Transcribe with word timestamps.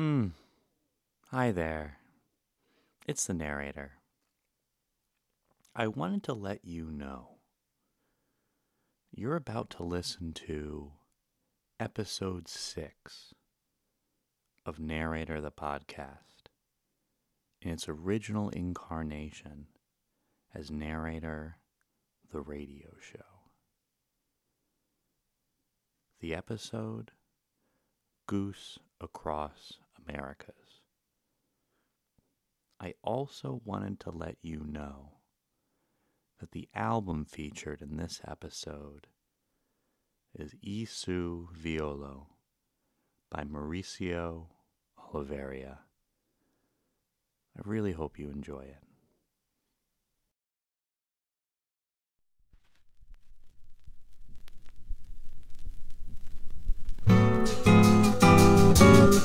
Hmm. 0.00 0.28
Hi 1.30 1.52
there. 1.52 1.98
It's 3.06 3.26
the 3.26 3.34
narrator. 3.34 3.98
I 5.76 5.88
wanted 5.88 6.22
to 6.22 6.32
let 6.32 6.64
you 6.64 6.90
know 6.90 7.32
you're 9.10 9.36
about 9.36 9.68
to 9.72 9.82
listen 9.82 10.32
to 10.46 10.92
episode 11.78 12.48
six 12.48 13.34
of 14.64 14.80
Narrator 14.80 15.38
the 15.38 15.52
Podcast 15.52 16.48
in 17.60 17.70
its 17.70 17.86
original 17.86 18.48
incarnation 18.48 19.66
as 20.54 20.70
narrator 20.70 21.58
the 22.32 22.40
radio 22.40 22.92
show. 22.98 23.50
The 26.20 26.34
episode 26.34 27.10
Goose 28.26 28.78
Across 29.02 29.78
Americas. 30.08 30.54
I 32.80 32.94
also 33.02 33.60
wanted 33.64 34.00
to 34.00 34.10
let 34.10 34.36
you 34.42 34.64
know 34.66 35.12
that 36.38 36.52
the 36.52 36.68
album 36.74 37.26
featured 37.26 37.82
in 37.82 37.96
this 37.96 38.20
episode 38.26 39.08
is 40.34 40.54
Isu 40.66 41.48
Violo 41.54 42.26
by 43.30 43.44
Mauricio 43.44 44.46
Oliveira. 45.12 45.80
I 47.56 47.60
really 47.64 47.92
hope 47.92 48.18
you 48.18 48.30
enjoy 48.30 48.60
it. 48.60 48.78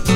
You 0.08 0.15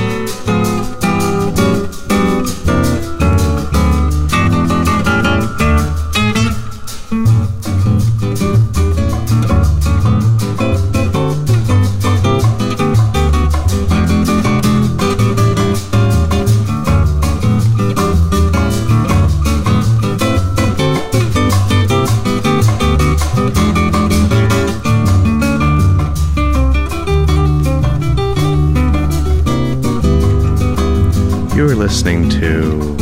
listening 31.89 32.29
to 32.29 32.95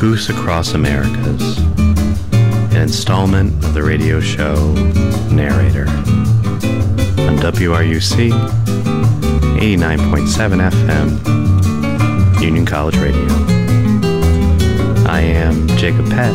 Goose 0.00 0.30
Across 0.30 0.72
Americas, 0.72 1.58
an 2.72 2.78
installment 2.78 3.52
of 3.62 3.74
the 3.74 3.82
radio 3.82 4.20
show 4.20 4.72
Narrator 5.30 5.86
on 7.20 7.36
WRUC 7.36 8.30
89.7 9.60 10.70
FM, 10.70 12.40
Union 12.42 12.64
College 12.64 12.96
Radio. 12.96 13.28
I 15.06 15.20
am 15.20 15.68
Jacob 15.76 16.08
Pett, 16.08 16.34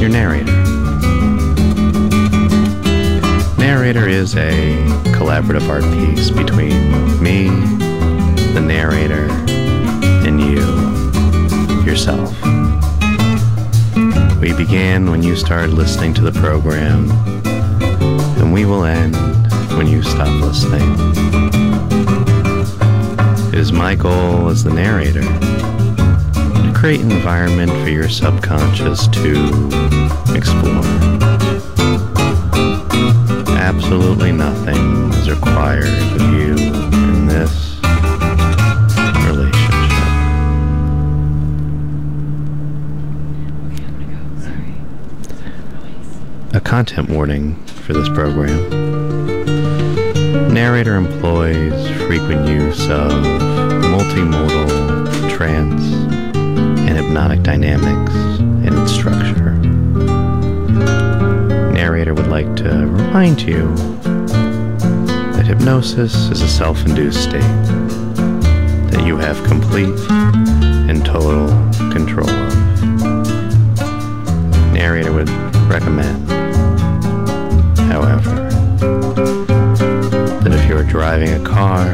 your 0.00 0.10
narrator. 0.10 0.50
Narrator 3.56 4.08
is 4.08 4.34
a 4.34 4.84
collaborative 5.12 5.68
art 5.68 5.84
piece 5.94 6.32
between 6.32 7.22
me, 7.22 7.50
the 8.52 8.60
narrator, 8.60 9.43
yourself. 11.94 12.34
We 14.40 14.52
began 14.52 15.12
when 15.12 15.22
you 15.22 15.36
started 15.36 15.74
listening 15.74 16.12
to 16.14 16.22
the 16.22 16.32
program, 16.40 17.08
and 18.36 18.52
we 18.52 18.64
will 18.64 18.82
end 18.82 19.14
when 19.78 19.86
you 19.86 20.02
stop 20.02 20.26
listening. 20.42 20.82
It 23.52 23.60
is 23.60 23.70
my 23.70 23.94
goal 23.94 24.48
as 24.48 24.64
the 24.64 24.72
narrator 24.74 25.22
to 25.22 26.72
create 26.74 27.00
an 27.00 27.12
environment 27.12 27.70
for 27.70 27.90
your 27.90 28.08
subconscious 28.08 29.06
to 29.06 29.68
explore. 30.34 30.82
Absolutely 33.56 34.32
nothing 34.32 35.12
is 35.12 35.30
required 35.30 35.86
of 35.86 36.22
you 36.32 36.56
in 36.56 37.28
this 37.28 37.73
content 46.74 47.08
warning 47.08 47.54
for 47.66 47.92
this 47.92 48.08
program. 48.08 48.68
Narrator 50.52 50.96
employs 50.96 51.88
frequent 52.02 52.48
use 52.48 52.88
of 52.88 53.12
multimodal 53.92 55.30
trance 55.30 55.84
and 56.34 56.98
hypnotic 56.98 57.44
dynamics 57.44 58.12
in 58.66 58.76
its 58.76 58.90
structure. 58.90 59.52
Narrator 61.70 62.12
would 62.12 62.26
like 62.26 62.56
to 62.56 62.70
remind 62.88 63.40
you 63.40 63.72
that 65.32 65.44
hypnosis 65.46 66.28
is 66.28 66.40
a 66.40 66.48
self 66.48 66.84
induced 66.84 67.22
state 67.22 67.40
that 68.90 69.04
you 69.06 69.16
have 69.16 69.40
complete 69.46 69.96
and 70.10 71.06
total 71.06 71.46
control 71.92 72.28
of. 72.28 72.52
Narrator 74.72 75.12
would 75.12 75.30
recommend, 75.70 76.33
however, 77.94 78.34
that 80.42 80.52
if 80.52 80.68
you 80.68 80.76
are 80.76 80.82
driving 80.82 81.28
a 81.28 81.44
car 81.46 81.86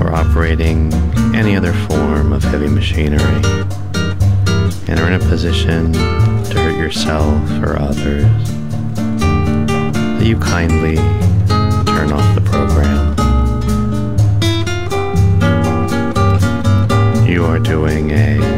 or 0.00 0.14
operating 0.14 0.90
any 1.34 1.54
other 1.54 1.74
form 1.74 2.32
of 2.32 2.42
heavy 2.42 2.66
machinery 2.66 3.42
and 4.88 4.98
are 4.98 5.08
in 5.08 5.12
a 5.12 5.18
position 5.28 5.92
to 5.92 6.54
hurt 6.54 6.78
yourself 6.78 7.50
or 7.62 7.78
others, 7.78 8.24
that 10.16 10.24
you 10.24 10.38
kindly 10.38 10.96
turn 11.84 12.10
off 12.10 12.34
the 12.34 12.40
program. 12.42 13.14
You 17.28 17.44
are 17.44 17.58
doing 17.58 18.10
a 18.12 18.55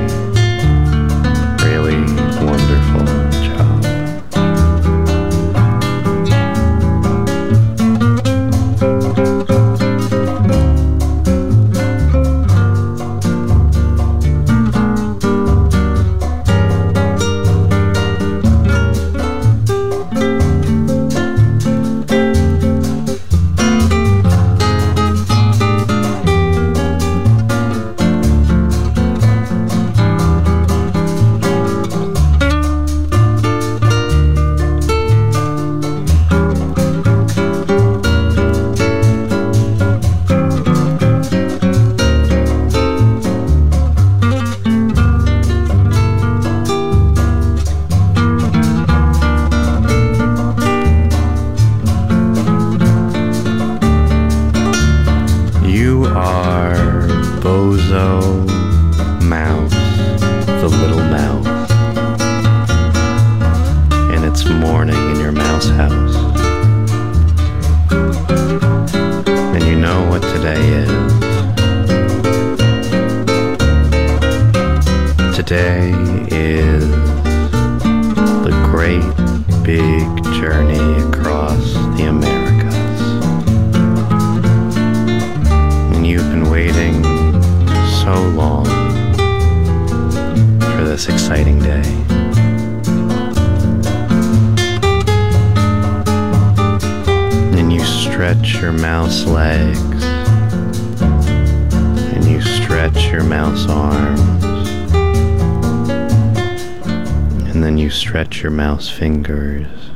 mouse 108.78 108.88
fingers, 108.88 109.90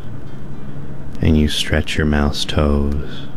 and 1.21 1.39
you 1.39 1.47
stretch 1.47 1.97
your 1.97 2.05
mouse 2.05 2.45
toes 2.45 3.29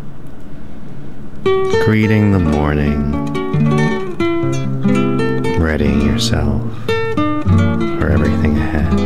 greeting 1.83 2.31
the 2.31 2.39
morning, 2.39 3.11
readying 5.59 6.01
yourself 6.01 6.63
for 6.87 8.09
everything 8.09 8.57
ahead. 8.57 8.99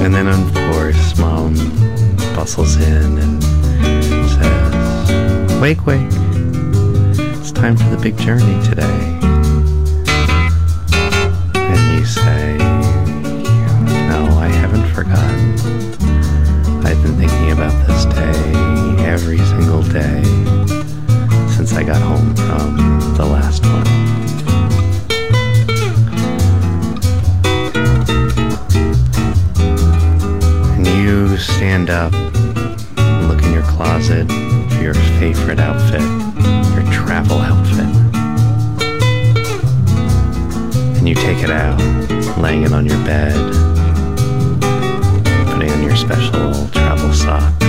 And 0.00 0.14
then, 0.14 0.28
of 0.28 0.54
course, 0.72 1.18
mom 1.18 1.52
bustles 2.34 2.76
in 2.76 3.18
and 3.18 3.42
says, 4.30 5.60
Wake, 5.60 5.84
wake. 5.84 6.00
It's 7.38 7.52
time 7.52 7.76
for 7.76 7.90
the 7.94 7.98
big 8.00 8.16
journey 8.16 8.66
today. 8.66 9.16
Your 34.86 34.94
favorite 35.18 35.58
outfit, 35.58 36.00
your 36.00 36.92
travel 36.92 37.40
outfit. 37.40 37.92
And 40.96 41.08
you 41.08 41.16
take 41.16 41.42
it 41.42 41.50
out, 41.50 41.76
laying 42.38 42.62
it 42.62 42.72
on 42.72 42.86
your 42.86 42.98
bed 42.98 43.34
putting 45.50 45.72
on 45.72 45.82
your 45.82 45.96
special 45.96 46.68
travel 46.68 47.12
socks, 47.12 47.66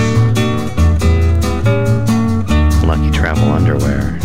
lucky 2.84 3.10
travel 3.10 3.50
underwear, 3.52 4.20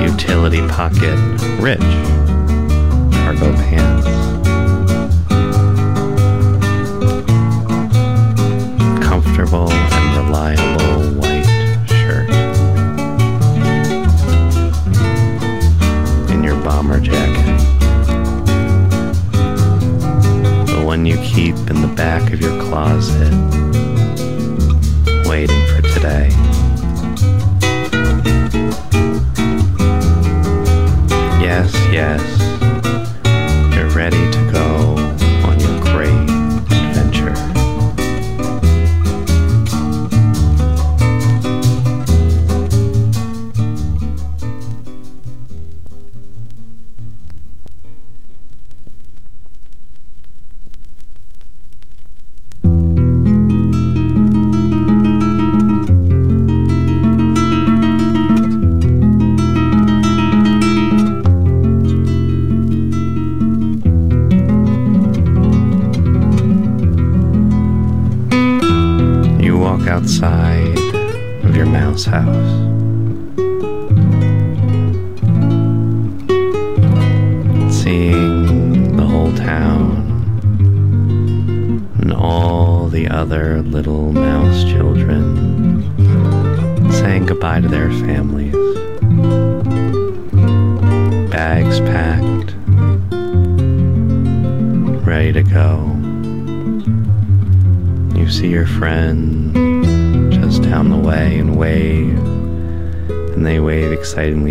utility 0.00 0.64
pocket 0.68 1.18
rich 1.58 1.97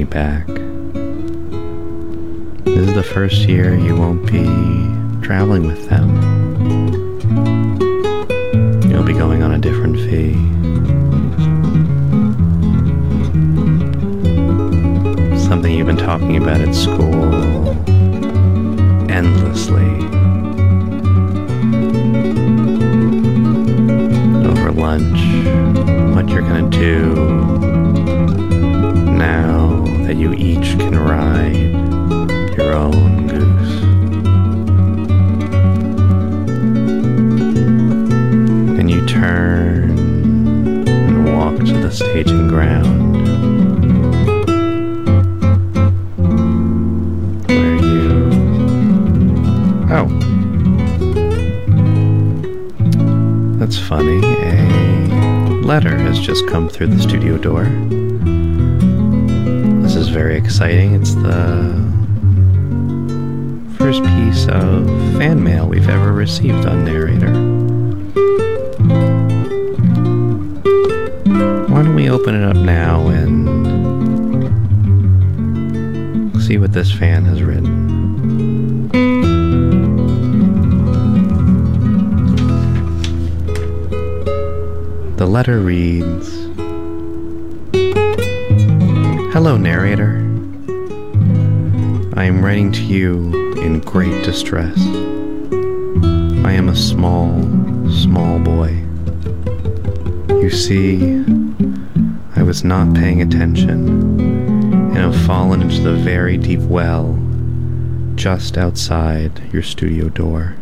back. 0.10 0.48
This 2.66 2.88
is 2.88 2.94
the 2.94 3.04
first 3.04 3.48
year 3.48 3.76
you 3.76 3.96
won't 3.96 4.26
be 4.26 4.44
traveling 5.26 5.68
with 5.68 5.90
them. 5.90 6.08
You'll 8.90 9.04
be 9.04 9.14
going 9.14 9.44
on 9.44 9.52
a 9.54 9.60
different 9.60 9.96
fee. 9.98 10.34
Something 15.38 15.74
you've 15.74 15.88
been 15.88 15.98
talking 15.98 16.38
about 16.38 16.57
This 59.82 59.96
is 59.96 60.10
very 60.10 60.36
exciting. 60.38 60.96
It's 60.96 61.14
the 61.16 61.74
first 63.78 64.04
piece 64.04 64.48
of 64.48 64.88
fan 65.18 65.44
mail 65.44 65.68
we've 65.68 65.90
ever 65.90 66.12
received 66.12 66.66
on 66.66 66.84
Narrator. 66.86 67.32
Why 71.68 71.84
don't 71.84 71.96
we 71.96 72.10
open 72.10 72.36
it 72.36 72.44
up 72.44 72.56
now 72.58 73.08
and 73.08 73.38
see 76.42 76.58
what 76.58 76.74
this 76.74 76.92
fan 76.92 77.26
has 77.26 77.44
written? 77.44 77.88
The 85.18 85.26
letter 85.26 85.60
reads 85.60 86.47
Hello, 89.34 89.58
narrator. 89.58 90.16
I 92.16 92.24
am 92.24 92.44
writing 92.44 92.72
to 92.72 92.82
you 92.82 93.54
in 93.62 93.82
great 93.82 94.24
distress. 94.24 94.80
I 96.46 96.54
am 96.54 96.70
a 96.70 96.76
small, 96.76 97.44
small 97.92 98.40
boy. 98.40 98.82
You 100.30 100.50
see, 100.50 101.24
I 102.38 102.42
was 102.42 102.64
not 102.64 102.96
paying 102.96 103.22
attention 103.22 104.20
and 104.20 104.98
have 104.98 105.26
fallen 105.26 105.62
into 105.62 105.82
the 105.82 105.96
very 105.96 106.38
deep 106.38 106.62
well 106.62 107.20
just 108.16 108.58
outside 108.58 109.52
your 109.52 109.62
studio 109.62 110.08
door. 110.08 110.56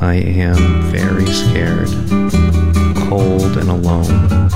I 0.00 0.14
am 0.14 0.82
very 0.90 1.26
scared, 1.26 1.88
cold 3.08 3.56
and 3.56 3.70
alone. 3.70 4.49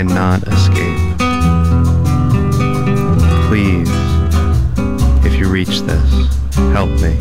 Cannot 0.00 0.42
escape. 0.44 1.18
Please, 3.48 3.90
if 5.26 5.34
you 5.34 5.46
reach 5.46 5.82
this, 5.82 6.26
help 6.72 6.88
me. 7.02 7.18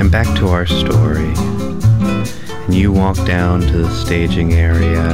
And 0.00 0.10
back 0.10 0.26
to 0.38 0.48
our 0.48 0.66
story. 0.66 1.32
And 2.64 2.74
you 2.74 2.90
walk 2.90 3.24
down 3.24 3.60
to 3.60 3.78
the 3.78 3.90
staging 3.90 4.54
area 4.54 5.04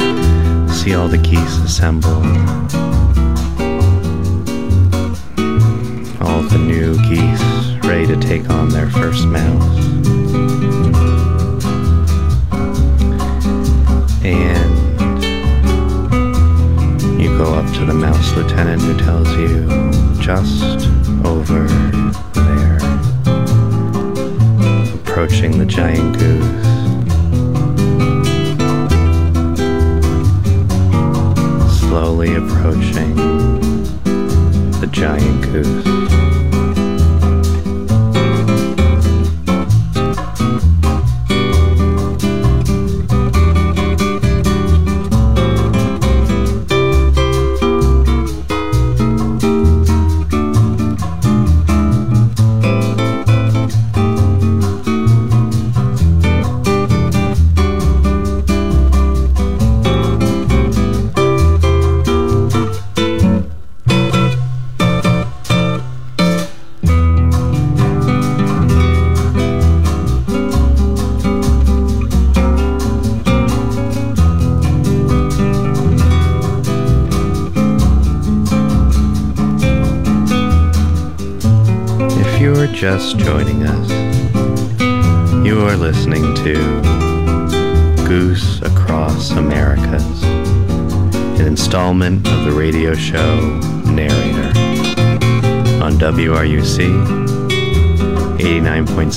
and 0.00 0.68
see 0.72 0.96
all 0.96 1.06
the 1.06 1.18
geese 1.18 1.58
assemble. 1.58 2.10
All 6.20 6.42
the 6.42 6.58
new 6.58 6.96
geese 7.08 7.43
to 8.02 8.16
take 8.16 8.50
on 8.50 8.68
their 8.70 8.90
first 8.90 9.24
mouse. 9.28 9.78
And 14.24 15.22
you 17.22 17.28
go 17.38 17.54
up 17.54 17.72
to 17.74 17.84
the 17.86 17.94
mouse 17.94 18.34
lieutenant 18.34 18.82
who 18.82 18.98
tells 18.98 19.28
you 19.36 19.64
just 20.20 20.88
over 21.24 21.68
there, 22.32 22.78
approaching 24.96 25.56
the 25.56 25.64
giant 25.64 26.18
goose. 26.18 26.64
Slowly 31.78 32.34
approaching 32.34 33.14
the 34.80 34.88
giant 34.90 35.42
goose. 35.44 36.33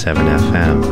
89.7 0.08 0.38
FM, 0.54 0.87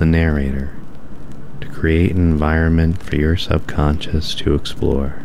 the 0.00 0.06
narrator 0.06 0.74
to 1.60 1.68
create 1.68 2.10
an 2.12 2.32
environment 2.32 3.02
for 3.02 3.16
your 3.16 3.36
subconscious 3.36 4.34
to 4.34 4.54
explore. 4.54 5.22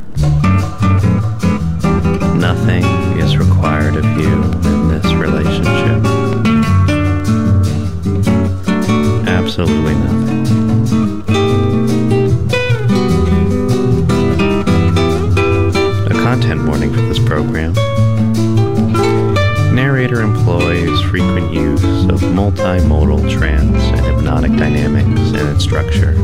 Structure. 25.75 26.14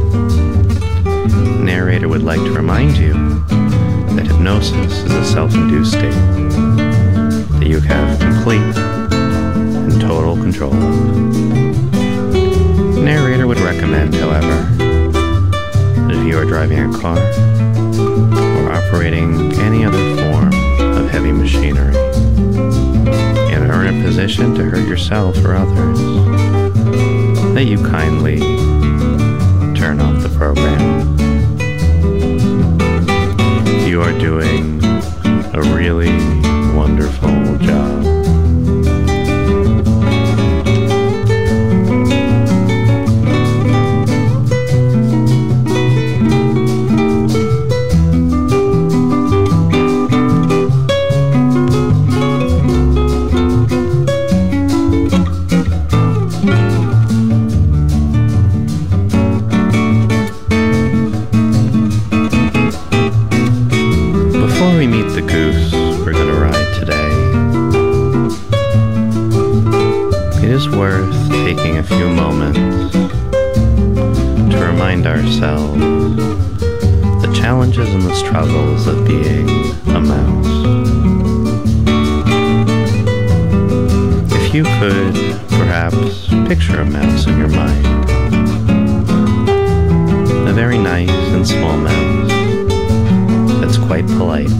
Quite 94.01 94.17
polite 94.17 94.51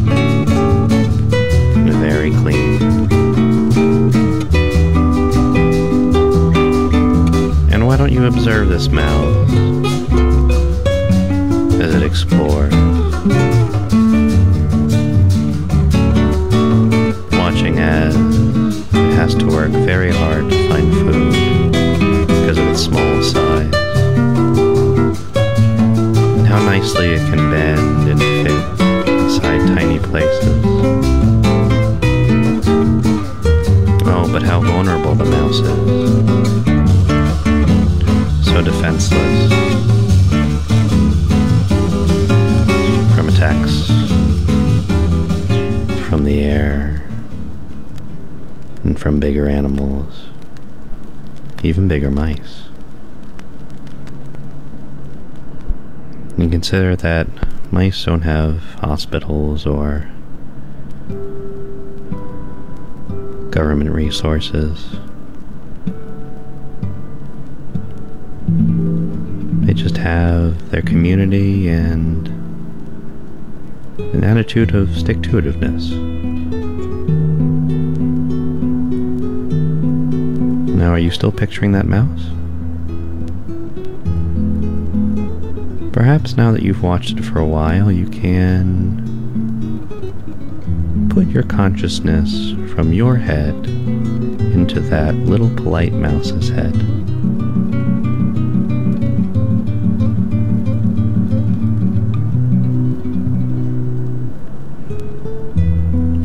and 1.76 1.94
very 1.94 2.32
clean. 2.32 2.82
And 7.72 7.88
why 7.88 7.98
don't 7.98 8.12
you 8.12 8.26
observe 8.26 8.70
this 8.70 8.90
mouse 8.90 9.52
as 11.82 11.96
it 11.96 12.04
explores? 12.04 12.81
So 35.52 35.66
defenseless. 38.64 39.52
From 43.14 43.28
attacks. 43.28 43.88
From 46.08 46.24
the 46.24 46.40
air. 46.42 47.04
And 48.86 48.98
from 48.98 49.20
bigger 49.20 49.50
animals, 49.50 50.28
even 51.64 51.90
bigger 51.90 52.10
mice. 52.10 52.64
You 56.38 56.48
consider 56.48 56.96
that 56.96 57.28
mice 57.74 58.06
don't 58.06 58.22
have 58.22 58.62
hospitals 58.76 59.66
or 59.66 60.10
government 63.52 63.92
resources. 63.92 64.96
Their 70.82 70.90
community 70.90 71.68
and 71.68 72.28
an 74.14 74.24
attitude 74.24 74.74
of 74.74 74.98
stick 74.98 75.22
to 75.22 75.30
itiveness. 75.32 75.92
Now, 80.76 80.92
are 80.92 81.00
you 81.00 81.12
still 81.12 81.32
picturing 81.32 81.74
that 81.74 81.86
mouse? 81.86 82.30
Perhaps 85.94 86.36
now 86.36 86.52
that 86.52 86.64
you've 86.64 86.82
watched 86.82 87.20
it 87.20 87.24
for 87.24 87.40
a 87.40 87.46
while, 87.46 87.92
you 87.92 88.08
can 88.10 89.10
put 91.10 91.28
your 91.28 91.44
consciousness 91.44 92.54
from 92.74 92.92
your 92.94 93.18
head 93.18 93.54
into 93.66 94.80
that 94.80 95.14
little 95.16 95.54
polite 95.56 95.94
mouse's 95.94 96.50
head. 96.50 97.01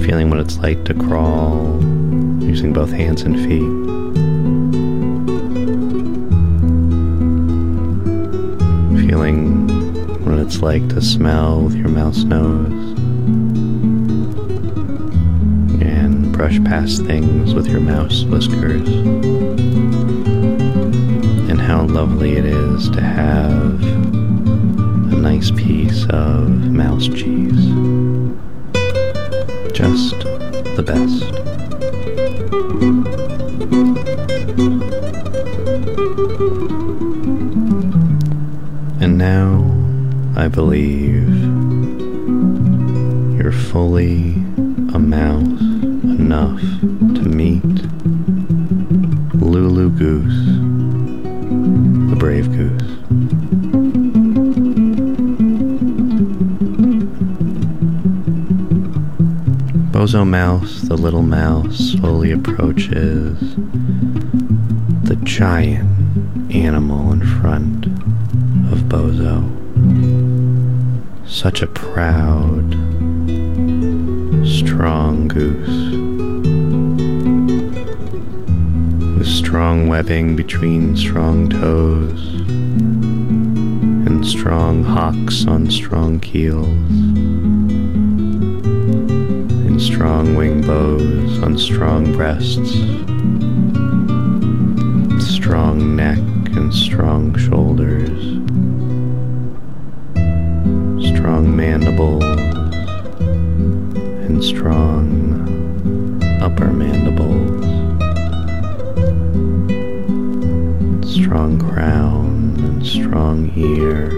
Feeling 0.07 0.31
what 0.31 0.39
it's 0.39 0.57
like 0.59 0.85
to 0.85 0.95
crawl 0.95 1.83
using 2.41 2.73
both 2.73 2.93
hands 2.93 3.23
and 3.23 3.35
feet. 3.35 3.59
Feeling 9.09 9.67
what 10.25 10.39
it's 10.39 10.63
like 10.63 10.89
to 10.91 11.03
smell 11.03 11.63
with 11.63 11.75
your 11.75 11.89
mouse 11.89 12.23
nose. 12.23 12.71
And 15.83 16.33
brush 16.33 16.63
past 16.63 17.05
things 17.05 17.53
with 17.53 17.67
your 17.67 17.81
mouse 17.81 18.23
whiskers. 18.23 18.89
And 21.49 21.61
how 21.61 21.83
lovely 21.83 22.37
it 22.37 22.45
is 22.45 22.89
to 22.91 23.01
have 23.01 23.83
a 23.83 25.17
nice 25.17 25.51
piece 25.51 26.07
of 26.11 26.49
mouse 26.49 27.09
cheese. 27.09 27.86
Best. 30.87 31.36
The 60.97 61.03
little 61.03 61.23
mouse, 61.23 61.77
slowly 61.93 62.33
approaches 62.33 63.39
the 65.03 65.19
giant 65.25 66.55
animal 66.55 67.13
in 67.13 67.21
front 67.41 67.87
of 68.73 68.89
Bozo. 68.89 69.45
Such 71.29 71.61
a 71.61 71.67
proud, 71.67 72.73
strong 74.47 75.29
goose. 75.29 75.97
With 79.19 79.27
strong 79.27 79.89
webbing 79.89 80.35
between 80.35 80.97
strong 80.97 81.51
toes 81.51 82.41
and 84.07 84.27
strong 84.27 84.83
hocks 84.83 85.47
on 85.47 85.71
strong 85.71 86.21
keels 86.21 86.96
on 91.47 91.57
strong 91.57 92.13
breasts, 92.13 92.73
strong 95.33 95.95
neck 95.95 96.19
and 96.57 96.75
strong 96.75 97.33
shoulders, 97.39 98.19
strong 101.09 101.55
mandibles 101.55 102.25
and 104.27 104.43
strong 104.43 104.99
upper 106.43 106.73
mandibles, 106.73 107.63
strong 111.09 111.61
crown 111.61 112.57
and 112.59 112.85
strong 112.85 113.53
ear 113.57 114.09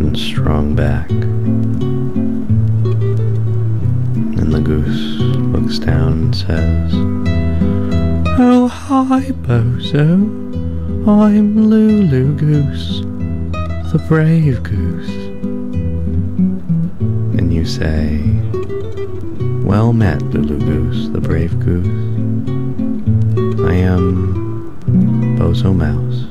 and 0.00 0.18
strong 0.18 0.74
back. 0.74 1.08
The 4.54 4.60
goose 4.60 5.18
looks 5.52 5.80
down 5.80 6.12
and 6.12 6.36
says, 6.36 6.92
Oh, 8.38 8.68
hi, 8.68 9.32
Bozo. 9.42 10.14
I'm 11.08 11.68
Lulu 11.68 12.36
Goose, 12.36 13.00
the 13.90 13.98
brave 14.06 14.62
goose. 14.62 15.10
And 17.36 17.52
you 17.52 17.64
say, 17.64 18.20
Well 19.66 19.92
met, 19.92 20.22
Lulu 20.22 20.60
Goose, 20.60 21.08
the 21.08 21.20
brave 21.20 21.58
goose. 21.58 21.88
I 23.68 23.74
am 23.74 24.76
Bozo 25.36 25.74
Mouse, 25.74 26.28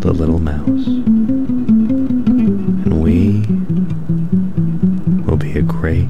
the 0.00 0.14
little 0.14 0.38
mouse. 0.38 0.86
And 2.86 3.02
we 3.02 3.44
will 5.26 5.36
be 5.36 5.58
a 5.58 5.62
great 5.62 6.09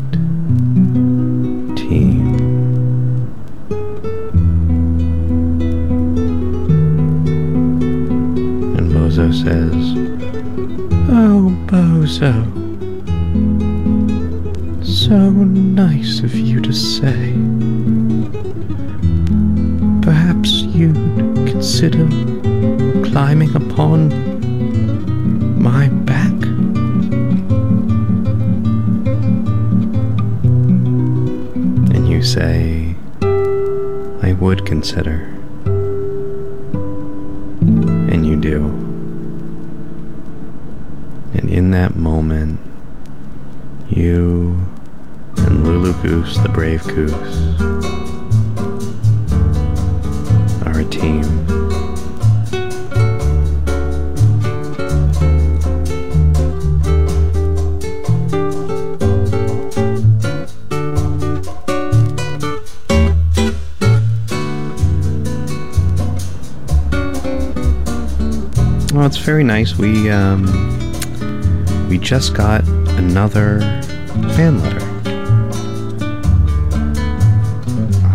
just 72.11 72.35
got 72.35 72.67
another 72.99 73.61
fan 74.35 74.61
letter. 74.61 74.85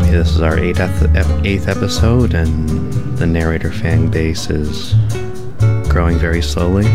Okay, 0.02 0.12
this 0.12 0.32
is 0.32 0.42
our 0.42 0.60
eighth 0.60 0.82
eighth 1.46 1.70
episode, 1.70 2.34
and 2.34 2.92
the 3.18 3.26
narrator 3.26 3.72
fan 3.72 4.12
base 4.12 4.50
is 4.50 4.96
growing 5.88 6.18
very 6.18 6.42
slowly. 6.42 6.86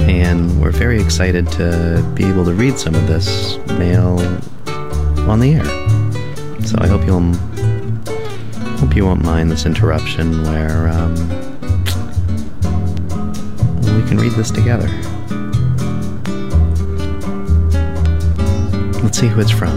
And 0.00 0.60
we're 0.60 0.72
very 0.72 1.00
excited 1.00 1.46
to 1.52 2.02
be 2.16 2.24
able 2.24 2.44
to 2.46 2.52
read 2.52 2.76
some 2.76 2.96
of 2.96 3.06
this 3.06 3.56
mail 3.78 4.18
on 5.30 5.38
the 5.38 5.54
air. 5.54 6.60
So 6.66 6.76
I 6.80 6.88
hope 6.88 7.06
you'll 7.06 7.32
hope 8.78 8.96
you 8.96 9.04
won't 9.04 9.22
mind 9.22 9.48
this 9.52 9.64
interruption 9.64 10.42
where. 10.42 10.88
Um, 10.88 11.53
can 14.06 14.18
read 14.18 14.32
this 14.32 14.50
together. 14.50 14.88
Let's 19.02 19.18
see 19.18 19.28
who 19.28 19.40
it's 19.40 19.50
from. 19.50 19.70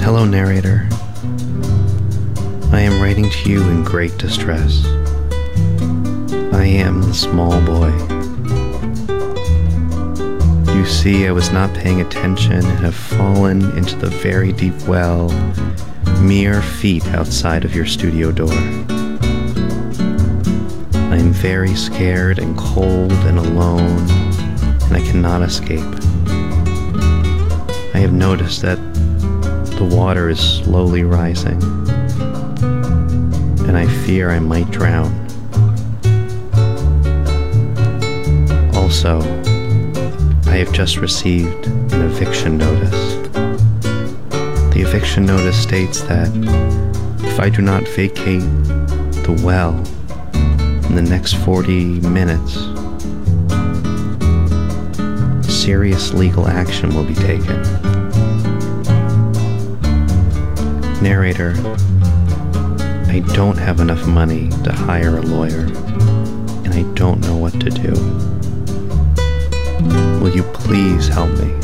Hello, 0.00 0.24
narrator. 0.24 0.88
I 2.72 2.80
am 2.80 3.00
writing 3.00 3.30
to 3.30 3.50
you 3.50 3.62
in 3.62 3.84
great 3.84 4.16
distress. 4.18 4.84
I 6.52 6.64
am 6.64 7.02
the 7.02 7.14
small 7.14 7.60
boy. 7.62 7.90
You 10.74 10.84
see, 10.86 11.26
I 11.26 11.32
was 11.32 11.50
not 11.50 11.72
paying 11.74 12.00
attention 12.00 12.52
and 12.52 12.78
have 12.80 12.94
fallen 12.94 13.76
into 13.76 13.96
the 13.96 14.10
very 14.10 14.52
deep 14.52 14.80
well 14.82 15.28
mere 16.26 16.62
feet 16.62 17.06
outside 17.08 17.66
of 17.66 17.74
your 17.74 17.84
studio 17.84 18.32
door. 18.32 18.50
I 21.12 21.16
am 21.18 21.32
very 21.32 21.74
scared 21.74 22.38
and 22.38 22.56
cold 22.56 23.12
and 23.12 23.38
alone, 23.38 24.08
and 24.08 24.96
I 24.96 25.02
cannot 25.04 25.42
escape. 25.42 25.84
I 27.94 27.98
have 27.98 28.14
noticed 28.14 28.62
that 28.62 28.78
the 29.76 29.84
water 29.84 30.30
is 30.30 30.40
slowly 30.40 31.04
rising, 31.04 31.62
and 33.68 33.76
I 33.76 33.86
fear 34.06 34.30
I 34.30 34.38
might 34.38 34.70
drown. 34.70 35.12
Also, 38.74 39.20
I 40.46 40.56
have 40.56 40.72
just 40.72 40.96
received 40.96 41.66
an 41.66 42.00
eviction 42.00 42.56
notice. 42.56 43.13
Eviction 44.94 45.26
notice 45.26 45.60
states 45.60 46.02
that 46.02 46.30
if 47.24 47.40
I 47.40 47.48
do 47.48 47.62
not 47.62 47.82
vacate 47.82 48.42
the 49.24 49.40
well 49.44 49.74
in 50.86 50.94
the 50.94 51.02
next 51.02 51.32
40 51.32 51.98
minutes, 52.02 52.54
serious 55.52 56.14
legal 56.14 56.46
action 56.46 56.94
will 56.94 57.02
be 57.02 57.16
taken. 57.16 57.60
Narrator, 61.02 61.54
I 63.08 63.20
don't 63.34 63.58
have 63.58 63.80
enough 63.80 64.06
money 64.06 64.48
to 64.62 64.70
hire 64.70 65.18
a 65.18 65.22
lawyer, 65.22 65.66
and 66.62 66.72
I 66.72 66.84
don't 66.94 67.20
know 67.22 67.36
what 67.36 67.54
to 67.54 67.68
do. 67.68 67.94
Will 70.20 70.36
you 70.36 70.44
please 70.44 71.08
help 71.08 71.32
me? 71.40 71.63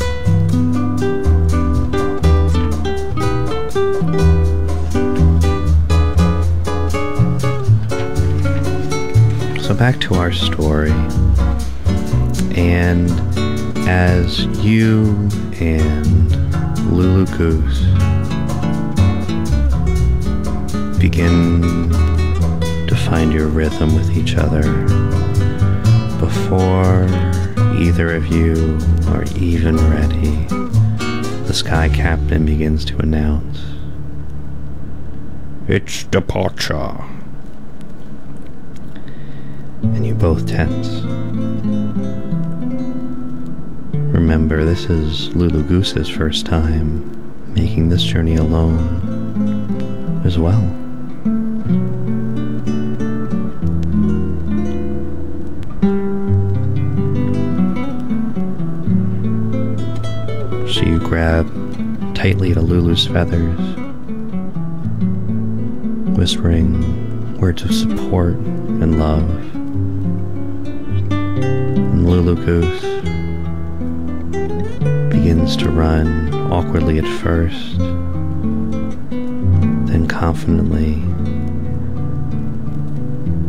Back 9.81 9.99
to 9.99 10.13
our 10.13 10.31
story. 10.31 10.91
And 12.55 13.09
as 13.89 14.45
you 14.63 15.27
and 15.59 16.31
Lulu 16.91 17.25
Goose 17.35 17.81
begin 20.99 21.63
to 22.85 22.95
find 22.95 23.33
your 23.33 23.47
rhythm 23.47 23.95
with 23.95 24.15
each 24.15 24.35
other, 24.35 24.61
before 26.19 27.07
either 27.79 28.13
of 28.13 28.27
you 28.27 28.77
are 29.07 29.23
even 29.35 29.77
ready, 29.89 30.45
the 31.47 31.55
Sky 31.55 31.89
Captain 31.89 32.45
begins 32.45 32.85
to 32.85 32.99
announce 32.99 33.63
It's 35.67 36.03
departure 36.03 37.03
and 39.83 40.05
you 40.05 40.10
both 40.21 40.45
tense. 40.45 41.01
Remember, 44.13 44.63
this 44.63 44.85
is 44.85 45.35
Lulu 45.35 45.63
Goose's 45.63 46.07
first 46.07 46.45
time 46.45 47.53
making 47.55 47.89
this 47.89 48.03
journey 48.03 48.35
alone 48.35 50.21
as 50.23 50.37
well. 50.37 50.61
So 60.71 60.81
you 60.83 60.99
grab 60.99 61.47
tightly 62.13 62.53
to 62.53 62.61
Lulu's 62.61 63.07
feathers, 63.07 63.59
whispering 66.15 67.39
words 67.39 67.63
of 67.63 67.73
support 67.73 68.35
and 68.35 68.99
love. 68.99 69.60
Goose 72.21 72.81
begins 75.09 75.57
to 75.57 75.69
run 75.69 76.31
awkwardly 76.51 76.99
at 76.99 77.07
first, 77.19 77.79
then 79.89 80.05
confidently 80.07 80.97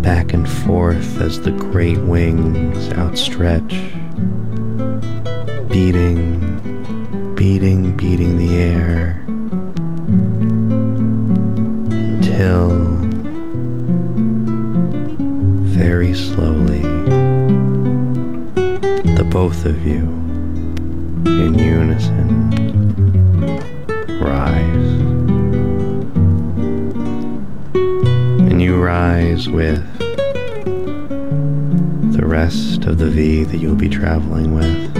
back 0.00 0.32
and 0.32 0.48
forth 0.48 1.20
as 1.20 1.42
the 1.42 1.50
great 1.50 1.98
wings 1.98 2.88
outstretch, 2.94 3.74
beating, 5.68 7.34
beating, 7.34 7.94
beating 7.94 8.38
the 8.38 8.56
air 8.56 9.21
both 19.48 19.64
of 19.64 19.84
you 19.84 20.02
in 21.26 21.58
unison 21.58 22.48
rise. 24.20 24.88
And 28.48 28.62
you 28.62 28.80
rise 28.80 29.48
with 29.48 29.82
the 32.12 32.24
rest 32.24 32.84
of 32.84 32.98
the 32.98 33.10
V 33.10 33.42
that 33.42 33.58
you'll 33.58 33.74
be 33.74 33.88
traveling 33.88 34.54
with, 34.54 34.94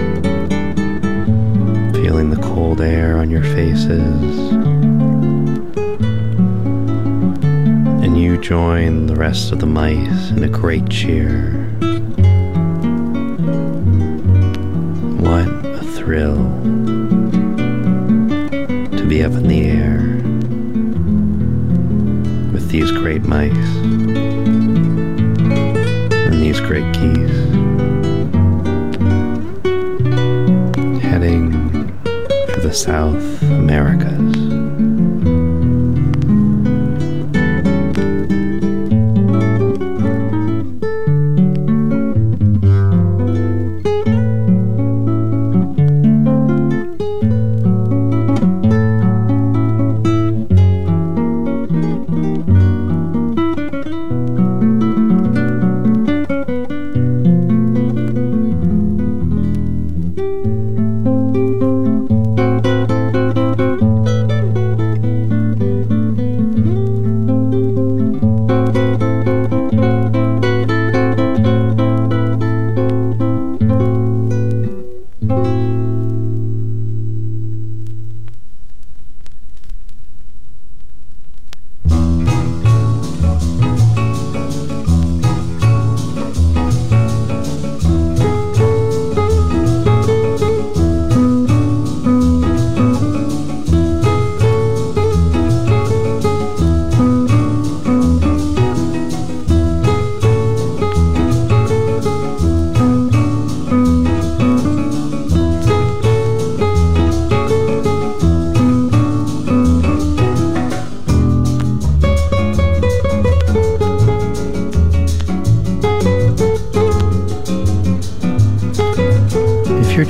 feeling 1.94 2.30
the 2.30 2.42
cold 2.42 2.80
air 2.80 3.18
on 3.18 3.30
your 3.30 3.44
faces. 3.44 4.50
And 8.02 8.20
you 8.20 8.38
join 8.38 9.06
the 9.06 9.14
rest 9.14 9.52
of 9.52 9.60
the 9.60 9.66
mice 9.66 10.30
in 10.30 10.42
a 10.42 10.48
great 10.48 10.90
cheer. 10.90 11.61
Be 19.12 19.22
up 19.22 19.32
in 19.32 19.46
the 19.46 19.64
air 19.64 19.98
with 22.50 22.70
these 22.70 22.90
great 22.92 23.20
mice 23.24 23.52
and 26.14 26.32
these 26.32 26.60
great 26.60 26.90
geese 26.94 27.30
heading 31.02 31.52
for 32.54 32.60
the 32.60 32.72
South 32.72 33.42
Americas. 33.42 34.21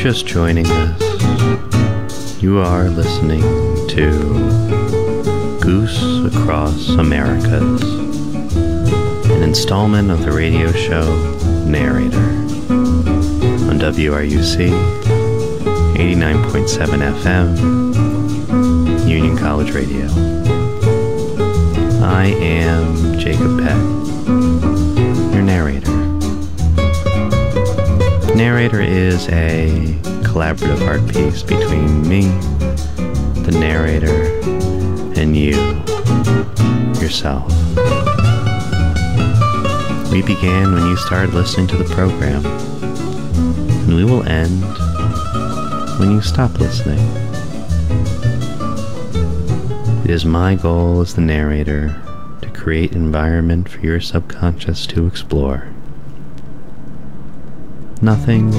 Just 0.02 0.26
joining 0.26 0.66
us, 0.66 2.42
you 2.42 2.58
are 2.58 2.88
listening 2.88 3.40
to 3.86 4.10
Goose 5.60 6.02
Across 6.34 6.88
Americas, 6.88 7.82
an 9.30 9.44
installment 9.44 10.10
of 10.10 10.24
the 10.24 10.32
radio 10.32 10.72
show 10.72 11.04
Narrator 11.64 12.18
on 13.68 13.78
WRUC 13.78 14.72
89.7 15.94 17.12
FM, 17.22 19.08
Union 19.08 19.38
College 19.38 19.70
Radio. 19.70 20.08
I 22.02 22.34
am 22.40 23.20
Jacob 23.20 23.60
Peck, 23.60 23.78
your 25.32 25.42
narrator. 25.42 25.91
Narrator 28.42 28.80
is 28.80 29.28
a 29.28 29.68
collaborative 30.24 30.84
art 30.84 31.06
piece 31.12 31.44
between 31.44 32.02
me, 32.08 32.22
the 33.44 33.52
narrator, 33.52 34.24
and 35.16 35.36
you, 35.36 35.54
yourself. 37.00 37.46
We 40.10 40.22
began 40.22 40.74
when 40.74 40.88
you 40.88 40.96
started 40.96 41.32
listening 41.32 41.68
to 41.68 41.76
the 41.76 41.84
program, 41.94 42.44
and 43.84 43.94
we 43.94 44.04
will 44.04 44.24
end 44.24 44.60
when 46.00 46.10
you 46.10 46.20
stop 46.20 46.58
listening. 46.58 46.98
It 50.02 50.10
is 50.10 50.24
my 50.24 50.56
goal 50.56 51.00
as 51.00 51.14
the 51.14 51.20
narrator 51.20 51.96
to 52.40 52.50
create 52.50 52.90
an 52.90 53.04
environment 53.04 53.68
for 53.68 53.78
your 53.78 54.00
subconscious 54.00 54.84
to 54.88 55.06
explore. 55.06 55.71
Nothing 58.02 58.52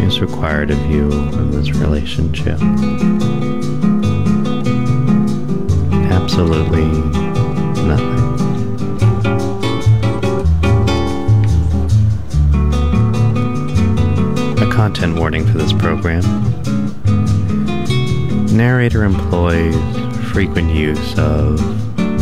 is 0.00 0.22
required 0.22 0.70
of 0.70 0.80
you 0.90 1.12
in 1.12 1.50
this 1.50 1.72
relationship. 1.72 2.58
Absolutely 6.10 6.86
nothing. 7.84 8.16
A 14.66 14.72
content 14.72 15.18
warning 15.18 15.46
for 15.46 15.58
this 15.58 15.74
program. 15.74 16.22
Narrator 18.56 19.04
employs 19.04 19.76
frequent 20.32 20.74
use 20.74 21.18
of 21.18 21.60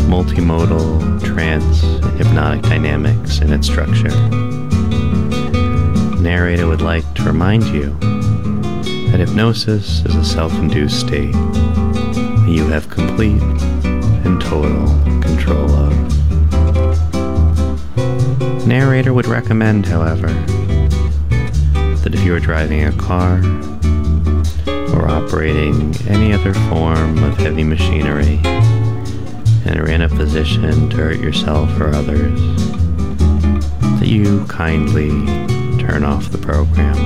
multimodal, 0.09 1.23
trance, 1.23 1.83
and 1.83 2.17
hypnotic 2.17 2.63
dynamics 2.63 3.39
in 3.39 3.53
its 3.53 3.65
structure 3.65 4.11
narrator 6.35 6.67
would 6.67 6.81
like 6.81 7.05
to 7.13 7.23
remind 7.23 7.63
you 7.67 7.91
that 9.09 9.21
hypnosis 9.21 10.03
is 10.03 10.15
a 10.15 10.25
self 10.25 10.51
induced 10.55 10.99
state 10.99 11.31
that 11.31 12.49
you 12.49 12.67
have 12.67 12.89
complete 12.89 13.41
and 14.25 14.41
total 14.41 14.85
control 15.21 15.71
of. 15.71 15.93
Narrator 18.67 19.13
would 19.13 19.27
recommend, 19.27 19.85
however, 19.85 20.27
that 22.03 22.11
if 22.13 22.21
you 22.25 22.35
are 22.35 22.41
driving 22.41 22.83
a 22.83 22.91
car 22.97 23.37
or 24.93 25.07
operating 25.07 25.95
any 26.09 26.33
other 26.33 26.53
form 26.69 27.23
of 27.23 27.37
heavy 27.37 27.63
machinery 27.63 28.41
and 29.65 29.79
are 29.79 29.89
in 29.89 30.01
a 30.01 30.09
position 30.09 30.89
to 30.89 30.97
hurt 30.97 31.19
yourself 31.21 31.79
or 31.79 31.95
others, 31.95 32.41
that 33.99 34.09
you 34.09 34.45
kindly 34.47 35.54
turn 35.95 36.03
off 36.03 36.29
the 36.29 36.37
program. 36.37 36.97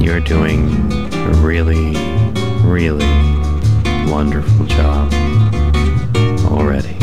You're 0.00 0.20
doing 0.20 0.70
a 1.12 1.32
really, 1.42 1.94
really 2.62 3.04
wonderful 4.10 4.64
job 4.64 5.12
already. 6.46 6.96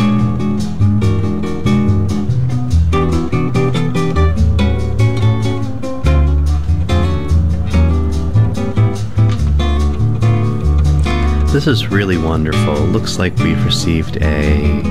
This 11.51 11.67
is 11.67 11.89
really 11.89 12.17
wonderful. 12.17 12.73
Looks 12.73 13.19
like 13.19 13.37
we've 13.37 13.63
received 13.63 14.17
a 14.17 14.81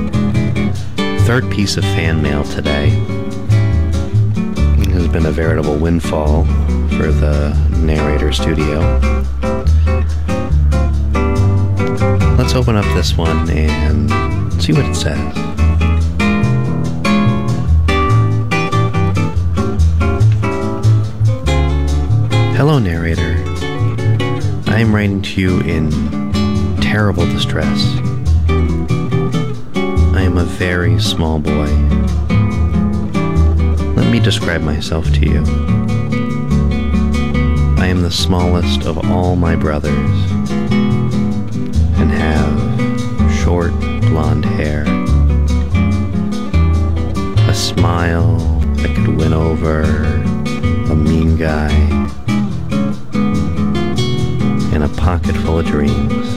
third 1.25 1.51
piece 1.51 1.77
of 1.77 1.83
fan 1.83 2.23
mail 2.23 2.45
today 2.45 3.02
been 5.13 5.27
a 5.27 5.31
veritable 5.31 5.77
windfall 5.77 6.45
for 6.97 7.13
the 7.13 7.53
narrator 7.77 8.33
studio. 8.33 8.81
Let's 12.39 12.55
open 12.55 12.77
up 12.77 12.87
this 12.95 13.15
one 13.15 13.51
and 13.51 14.11
see 14.63 14.73
what 14.73 14.87
it 14.87 14.95
says. 14.95 15.19
Hello, 22.57 22.79
narrator. 22.79 23.37
I 24.69 24.79
am 24.79 24.95
writing 24.95 25.21
to 25.21 25.41
you 25.43 25.61
in 25.61 25.91
terrible 26.81 27.27
distress. 27.27 27.85
I 30.15 30.23
am 30.23 30.39
a 30.39 30.45
very 30.45 30.99
small 30.99 31.39
boy 31.39 31.69
let 34.03 34.11
me 34.11 34.19
describe 34.19 34.63
myself 34.63 35.11
to 35.13 35.21
you. 35.21 35.45
I 37.79 37.87
am 37.87 38.03
the 38.03 38.11
smallest 38.11 38.85
of 38.85 38.99
all 39.11 39.37
my 39.37 39.55
brothers 39.55 40.33
and 42.01 42.11
have 42.11 43.33
short 43.33 43.71
blonde 44.11 44.45
hair, 44.45 44.83
a 47.49 47.55
smile 47.55 48.39
that 48.79 48.93
could 48.97 49.17
win 49.17 49.33
over 49.33 49.83
a 49.83 50.97
mean 50.97 51.37
guy, 51.37 51.73
and 54.75 54.83
a 54.83 54.89
pocket 54.97 55.37
full 55.37 55.61
of 55.61 55.67
dreams. 55.67 56.35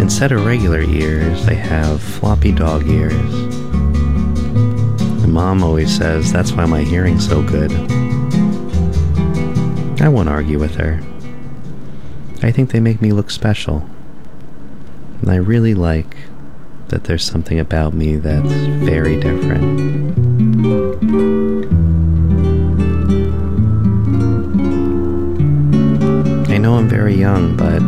Instead 0.00 0.32
of 0.32 0.44
regular 0.44 0.80
ears, 0.80 1.46
I 1.46 1.54
have 1.54 2.02
floppy 2.02 2.50
dog 2.50 2.88
ears 2.88 3.49
mom 5.40 5.62
always 5.64 5.96
says 5.96 6.30
that's 6.30 6.52
why 6.52 6.66
my 6.66 6.82
hearing's 6.82 7.26
so 7.26 7.42
good. 7.42 7.72
I 9.98 10.06
won't 10.06 10.28
argue 10.28 10.58
with 10.58 10.74
her. 10.74 11.00
I 12.42 12.52
think 12.52 12.72
they 12.72 12.78
make 12.78 13.00
me 13.00 13.12
look 13.12 13.30
special. 13.30 13.88
And 15.22 15.30
I 15.30 15.36
really 15.36 15.72
like 15.72 16.14
that 16.88 17.04
there's 17.04 17.24
something 17.24 17.58
about 17.58 17.94
me 17.94 18.16
that's 18.16 18.52
very 18.84 19.18
different. 19.18 19.64
I 26.50 26.58
know 26.58 26.74
I'm 26.74 26.86
very 26.86 27.14
young, 27.14 27.56
but 27.56 27.80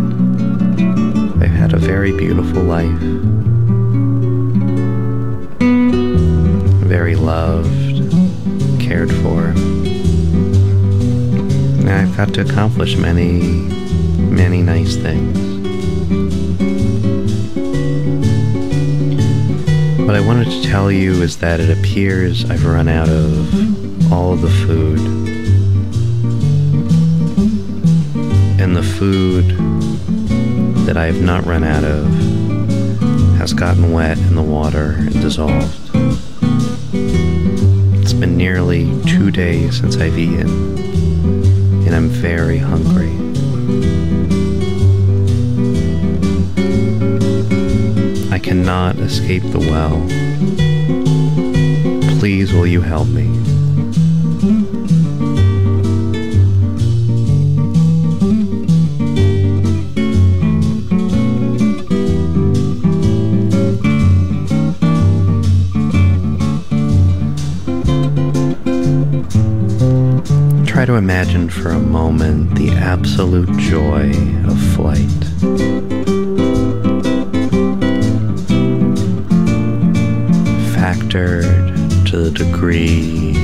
I've 1.44 1.50
had 1.50 1.74
a 1.74 1.78
very 1.78 2.12
beautiful 2.16 2.62
life. 2.62 3.31
Very 6.92 7.16
loved, 7.16 7.96
cared 8.78 9.10
for. 9.10 9.46
And 11.80 11.88
I've 11.88 12.14
got 12.14 12.34
to 12.34 12.42
accomplish 12.42 12.98
many, 12.98 13.40
many 14.18 14.60
nice 14.60 14.96
things. 14.96 15.38
What 20.06 20.14
I 20.14 20.20
wanted 20.20 20.50
to 20.50 20.62
tell 20.68 20.92
you 20.92 21.22
is 21.22 21.38
that 21.38 21.60
it 21.60 21.70
appears 21.70 22.44
I've 22.50 22.66
run 22.66 22.88
out 22.88 23.08
of 23.08 24.12
all 24.12 24.34
of 24.34 24.42
the 24.42 24.50
food. 24.50 25.00
And 28.60 28.76
the 28.76 28.82
food 28.82 29.56
that 30.84 30.98
I 30.98 31.06
have 31.06 31.22
not 31.22 31.46
run 31.46 31.64
out 31.64 31.84
of 31.84 32.06
has 33.38 33.54
gotten 33.54 33.92
wet 33.92 34.18
in 34.18 34.34
the 34.34 34.42
water 34.42 34.96
and 34.98 35.14
dissolved 35.22 35.81
nearly 38.42 38.90
two 39.04 39.30
days 39.30 39.78
since 39.78 39.96
I've 39.98 40.18
eaten, 40.18 40.48
and 41.86 41.94
I'm 41.94 42.08
very 42.08 42.58
hungry. 42.58 43.12
I 48.32 48.40
cannot 48.40 48.96
escape 48.96 49.44
the 49.44 49.60
well. 49.60 50.00
Please, 52.18 52.52
will 52.52 52.66
you 52.66 52.80
help 52.80 53.06
me? 53.06 53.31
To 70.86 70.94
imagine 70.94 71.48
for 71.48 71.68
a 71.68 71.78
moment 71.78 72.56
the 72.56 72.70
absolute 72.70 73.48
joy 73.58 74.10
of 74.48 74.58
flight. 74.74 74.98
Factored 80.74 82.06
to 82.10 82.16
the 82.16 82.30
degree 82.32 83.36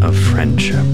of 0.00 0.16
friendship. 0.16 0.86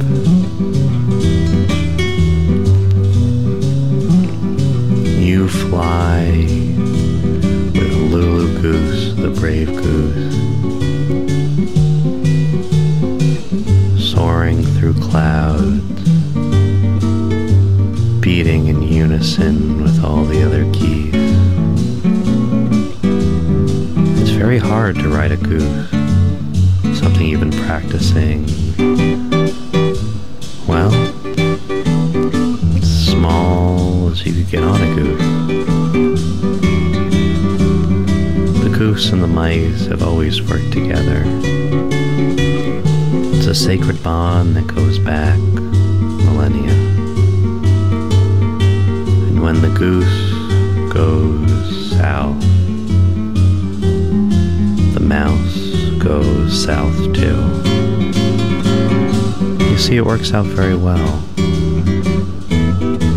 Works 60.18 60.32
out 60.32 60.46
very 60.46 60.74
well. 60.74 61.16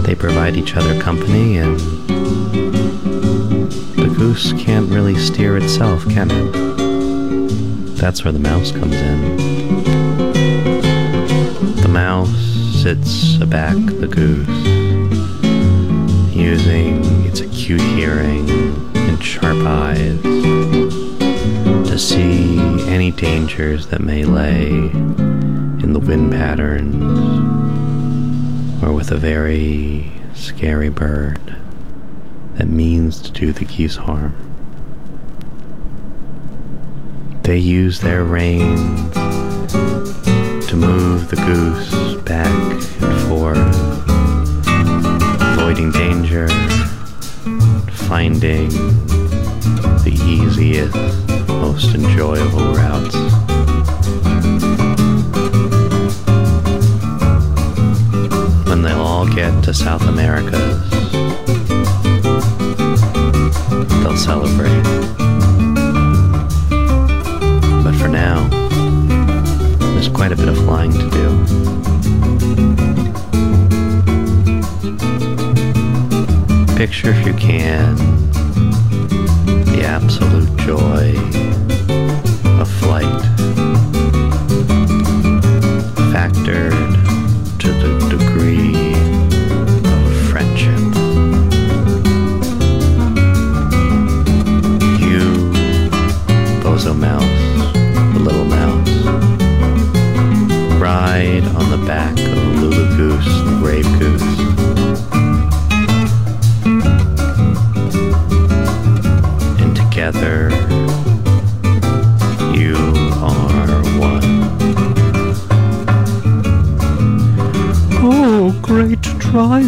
They 0.03 0.13
provide 0.13 0.55
each 0.55 0.75
other 0.75 1.01
company, 1.01 1.57
and 1.57 1.79
the 3.95 4.13
goose 4.15 4.53
can't 4.53 4.87
really 4.91 5.15
steer 5.15 5.57
itself, 5.57 6.07
can 6.09 6.29
it? 6.29 6.51
That's 7.97 8.23
where 8.23 8.31
the 8.31 8.37
mouse 8.39 8.71
comes 8.71 8.93
in 8.93 9.37
The 11.77 11.89
mouse 11.89 12.29
sits 12.83 13.41
aback 13.41 13.77
the 13.77 14.07
goose, 14.07 14.47
using 16.35 17.03
its 17.25 17.39
acute 17.39 17.81
hearing 17.81 18.47
and 18.95 19.23
sharp 19.23 19.57
eyes 19.65 20.21
to 21.89 21.97
see 21.97 22.59
any 22.87 23.09
dangers 23.09 23.87
that 23.87 24.01
may 24.01 24.23
lay 24.23 24.91
wind 26.11 26.29
patterns 26.29 26.93
or 28.83 28.91
with 28.91 29.11
a 29.11 29.15
very 29.15 30.11
scary 30.33 30.89
bird 30.89 31.55
that 32.55 32.67
means 32.67 33.21
to 33.21 33.31
do 33.31 33.53
the 33.53 33.63
geese 33.63 33.95
harm. 33.95 34.35
They 37.43 37.59
use 37.59 38.01
their 38.01 38.25
reins 38.25 39.13
to 40.67 40.75
move 40.75 41.29
the 41.29 41.37
goose 41.37 42.21
back 42.23 42.59
and 43.01 43.17
forth, 43.29 43.57
avoiding 45.53 45.93
danger, 45.93 46.49
finding 48.09 48.67
the 50.03 50.19
easiest, 50.25 50.93
most 51.47 51.95
enjoyable 51.95 52.73
routes. 52.73 52.80
Get 59.41 59.63
to 59.63 59.73
South 59.73 60.03
America, 60.03 60.59
they'll 64.03 64.15
celebrate. 64.15 64.83
But 67.83 67.95
for 67.95 68.07
now, 68.07 68.47
there's 69.93 70.09
quite 70.09 70.31
a 70.31 70.35
bit 70.35 70.47
of 70.47 70.57
flying 70.57 70.91
to 70.91 71.09
do. 71.09 71.27
Picture, 76.75 77.09
if 77.09 77.25
you 77.25 77.33
can, 77.33 77.95
the 79.73 79.81
absolute 79.83 80.55
joy 80.57 81.15
of 82.61 82.69
flight, 82.69 83.30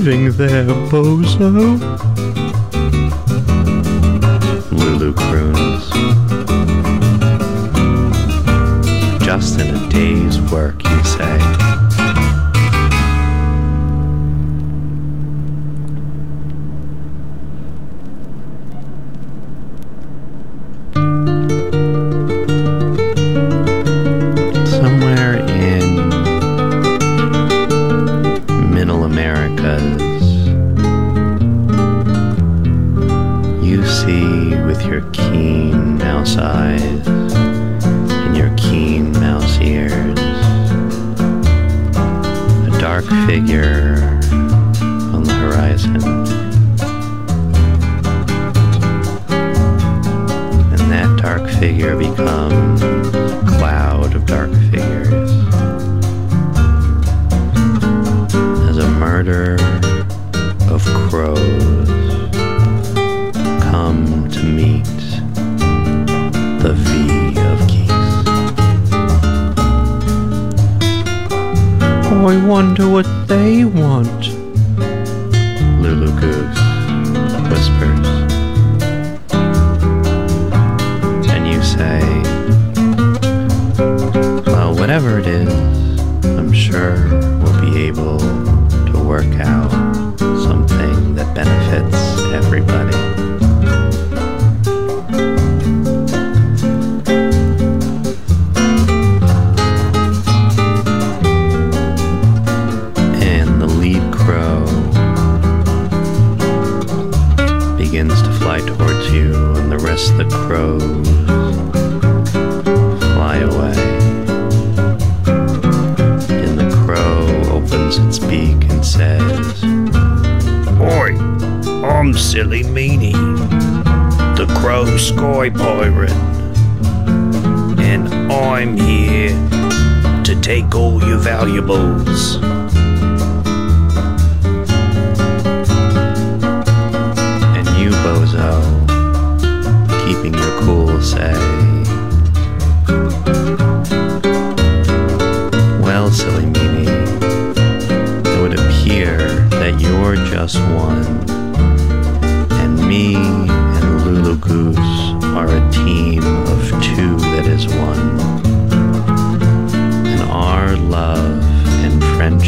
driving 0.04 0.32
there, 0.32 0.66
Bozo. 0.89 1.93
figure 51.64 51.95
become 51.95 52.78
cloud 53.47 54.14
of 54.16 54.26
darkness. 54.26 54.62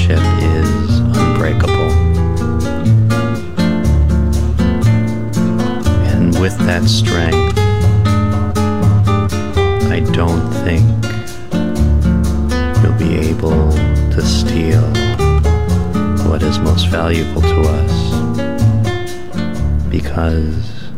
Friendship 0.06 0.20
is 0.44 1.00
unbreakable. 1.00 1.92
And 6.08 6.40
with 6.40 6.58
that 6.60 6.84
strength, 6.86 7.58
I 9.92 10.00
don't 10.12 10.52
think 10.64 10.86
you'll 12.84 13.00
be 13.00 13.16
able 13.30 13.72
to 14.12 14.22
steal 14.22 14.84
what 16.30 16.44
is 16.44 16.60
most 16.60 16.88
valuable 16.88 17.42
to 17.42 17.62
us 17.62 17.96
because 19.90 20.90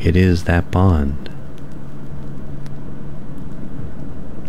it 0.00 0.16
is 0.16 0.44
that 0.44 0.70
bond. 0.70 1.30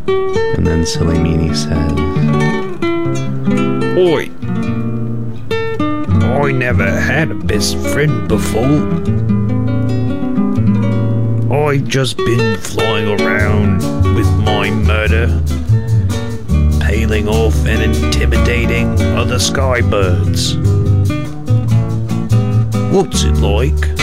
And 0.07 0.67
then 0.67 0.85
Silly 0.85 1.17
Meanie 1.17 1.55
says, 1.55 2.34
Oi, 3.97 4.29
I 5.49 6.51
never 6.51 6.85
had 6.85 7.31
a 7.31 7.33
best 7.33 7.77
friend 7.77 8.27
before. 8.27 8.81
I've 11.55 11.87
just 11.87 12.17
been 12.17 12.57
flying 12.57 13.21
around 13.21 13.77
with 14.13 14.29
my 14.43 14.69
murder, 14.69 15.27
paling 16.81 17.29
off 17.29 17.55
and 17.65 17.81
intimidating 17.81 19.01
other 19.15 19.37
skybirds. 19.37 20.55
What's 22.91 23.23
it 23.23 23.37
like? 23.37 23.95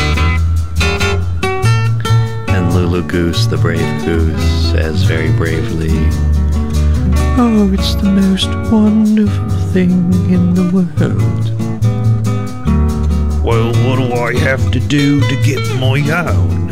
and 2.49 2.74
Lulu 2.74 3.03
Goose, 3.09 3.45
the 3.47 3.59
brave 3.59 4.05
goose, 4.07 4.72
says 4.72 5.03
very 5.03 5.32
bravely, 5.32 5.90
Oh, 7.34 7.70
it's 7.72 7.95
the 7.95 8.05
most 8.05 8.49
wonderful 8.70 9.51
thing 9.73 10.12
in 10.31 10.53
the 10.53 10.64
world. 10.70 11.45
Well, 13.43 13.73
what 13.87 13.97
do 13.97 14.12
I 14.12 14.39
have 14.41 14.70
to 14.73 14.79
do 14.79 15.18
to 15.20 15.43
get 15.43 15.61
my 15.81 15.99
own? 16.29 16.68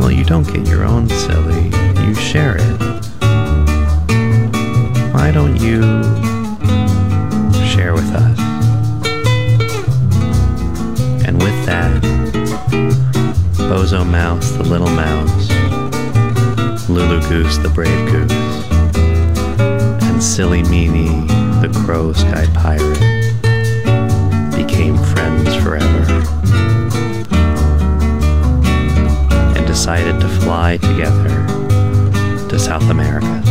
Well, 0.00 0.10
you 0.10 0.24
don't 0.24 0.46
get 0.50 0.66
your 0.66 0.84
own, 0.84 1.10
silly. 1.10 1.66
You 2.06 2.14
share 2.14 2.56
it. 2.56 2.78
Why 5.12 5.30
don't 5.30 5.56
you 5.60 5.82
share 7.68 7.92
with 7.92 8.10
us? 8.14 8.38
And 11.26 11.36
with 11.42 11.66
that, 11.66 12.02
Bozo 13.68 14.10
Mouse, 14.10 14.52
the 14.52 14.62
little 14.62 14.88
mouse, 14.88 15.50
Lulu 16.88 17.20
Goose, 17.28 17.58
the 17.58 17.68
brave 17.68 18.10
goose, 18.10 18.47
and 20.18 20.24
Silly 20.24 20.64
Meanie, 20.64 21.28
the 21.62 21.68
crow 21.84 22.12
sky 22.12 22.44
pirate, 22.52 22.98
became 24.56 24.98
friends 24.98 25.54
forever 25.62 26.12
and 29.56 29.64
decided 29.64 30.20
to 30.20 30.28
fly 30.40 30.76
together 30.78 31.28
to 32.48 32.58
South 32.58 32.90
Americas. 32.90 33.47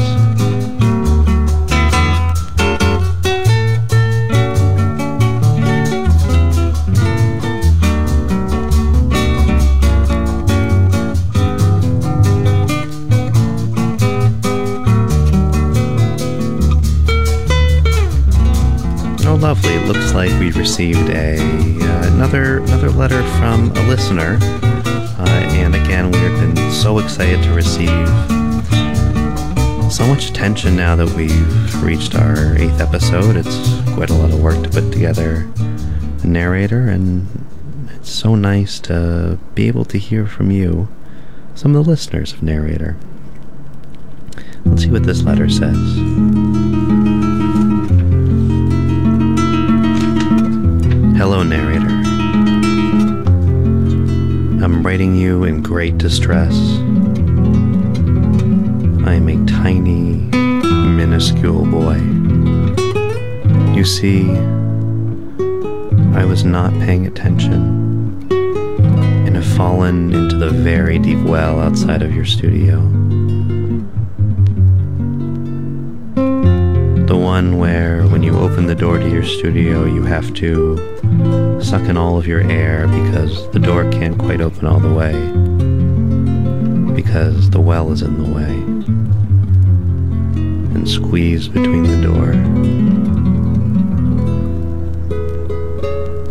We've 20.47 20.55
received 20.55 21.09
a 21.09 21.35
uh, 21.37 22.13
another 22.13 22.59
another 22.59 22.89
letter 22.89 23.21
from 23.37 23.69
a 23.71 23.87
listener, 23.89 24.39
uh, 24.41 25.27
and 25.51 25.75
again, 25.75 26.09
we've 26.09 26.39
been 26.39 26.71
so 26.71 26.99
excited 26.99 27.43
to 27.43 27.51
receive 27.51 28.07
so 29.91 30.07
much 30.07 30.29
attention 30.29 30.73
now 30.77 30.95
that 30.95 31.09
we've 31.17 31.83
reached 31.83 32.15
our 32.15 32.55
eighth 32.55 32.79
episode. 32.79 33.35
It's 33.35 33.57
quite 33.93 34.09
a 34.09 34.13
lot 34.13 34.31
of 34.31 34.41
work 34.41 34.63
to 34.63 34.69
put 34.69 34.89
together 34.89 35.51
a 36.23 36.27
narrator, 36.27 36.87
and 36.87 37.27
it's 37.95 38.09
so 38.09 38.33
nice 38.33 38.79
to 38.81 39.37
be 39.53 39.67
able 39.67 39.83
to 39.83 39.97
hear 39.97 40.25
from 40.25 40.49
you, 40.49 40.87
some 41.55 41.75
of 41.75 41.83
the 41.83 41.91
listeners 41.91 42.31
of 42.31 42.41
Narrator. 42.41 42.95
Let's 44.63 44.83
see 44.83 44.91
what 44.91 45.03
this 45.03 45.23
letter 45.23 45.49
says. 45.49 45.75
Hello, 51.17 51.41
narrator. 51.41 51.87
I'm 54.63 54.83
writing 54.83 55.15
you 55.15 55.45
in 55.45 55.63
great 55.63 55.97
distress. 55.97 56.53
I 59.03 59.15
am 59.15 59.27
a 59.27 59.43
tiny, 59.47 60.13
minuscule 60.93 61.65
boy. 61.65 61.95
You 63.75 63.83
see, 63.83 64.29
I 66.15 66.23
was 66.23 66.45
not 66.45 66.71
paying 66.73 67.07
attention 67.07 68.29
and 69.25 69.35
have 69.35 69.57
fallen 69.57 70.13
into 70.13 70.37
the 70.37 70.51
very 70.51 70.99
deep 70.99 71.25
well 71.25 71.59
outside 71.59 72.03
of 72.03 72.13
your 72.13 72.25
studio. 72.25 72.79
The 77.07 77.17
one 77.17 77.57
where, 77.57 77.96
when 78.17 78.23
you 78.23 78.39
open 78.39 78.65
the 78.65 78.73
door 78.73 78.97
to 78.97 79.07
your 79.07 79.21
studio, 79.21 79.85
you 79.85 80.01
have 80.01 80.33
to 80.33 80.75
suck 81.61 81.83
in 81.83 81.95
all 81.95 82.17
of 82.17 82.25
your 82.25 82.41
air 82.49 82.87
because 82.87 83.47
the 83.51 83.59
door 83.59 83.87
can't 83.91 84.17
quite 84.17 84.41
open 84.41 84.65
all 84.65 84.79
the 84.79 84.91
way. 84.91 85.13
Because 86.95 87.51
the 87.51 87.61
well 87.61 87.91
is 87.91 88.01
in 88.01 88.17
the 88.17 88.27
way. 88.27 88.55
And 90.73 90.89
squeeze 90.89 91.47
between 91.47 91.83
the 91.83 92.01
door. 92.01 92.33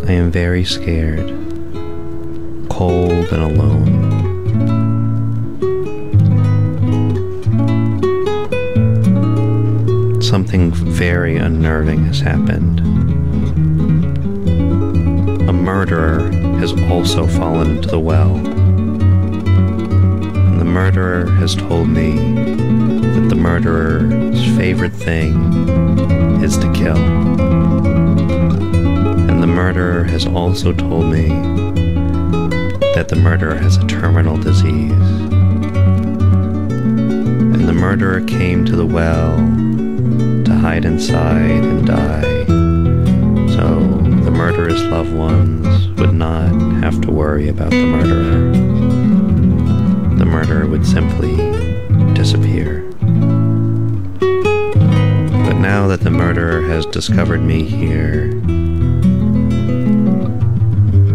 I 0.09 0.11
am 0.11 0.29
very 0.29 0.65
scared, 0.65 1.29
cold 2.69 3.31
and 3.31 3.43
alone. 3.43 3.96
Something 10.37 10.69
very 10.71 11.35
unnerving 11.35 12.05
has 12.05 12.19
happened. 12.19 12.79
A 15.49 15.51
murderer 15.51 16.29
has 16.59 16.73
also 16.91 17.25
fallen 17.25 17.77
into 17.77 17.87
the 17.87 17.99
well. 17.99 18.35
And 20.45 20.61
the 20.61 20.65
murderer 20.65 21.25
has 21.37 21.55
told 21.55 21.89
me 21.89 22.11
that 22.11 23.29
the 23.29 23.35
murderer's 23.35 24.45
favorite 24.55 24.93
thing 24.93 25.33
is 26.43 26.55
to 26.59 26.71
kill. 26.71 26.97
And 29.27 29.41
the 29.41 29.47
murderer 29.47 30.03
has 30.03 30.27
also 30.27 30.71
told 30.71 31.07
me 31.11 31.29
that 32.93 33.07
the 33.09 33.15
murderer 33.15 33.55
has 33.55 33.77
a 33.77 33.87
terminal 33.87 34.37
disease. 34.37 34.91
And 37.41 37.67
the 37.67 37.73
murderer 37.73 38.21
came 38.21 38.65
to 38.65 38.75
the 38.75 38.85
well 38.85 39.35
hide 40.57 40.85
inside 40.85 41.63
and 41.63 41.85
die. 41.85 42.45
So 43.55 43.79
the 44.23 44.31
murderous 44.31 44.81
loved 44.83 45.13
ones 45.13 45.87
would 45.99 46.13
not 46.13 46.51
have 46.81 46.99
to 47.01 47.11
worry 47.11 47.47
about 47.47 47.69
the 47.69 47.85
murderer. 47.85 48.51
The 50.17 50.25
murderer 50.25 50.65
would 50.67 50.85
simply 50.85 51.35
disappear. 52.13 52.81
But 54.19 55.57
now 55.59 55.87
that 55.87 56.01
the 56.01 56.11
murderer 56.11 56.63
has 56.69 56.85
discovered 56.87 57.41
me 57.41 57.63
here, 57.63 58.29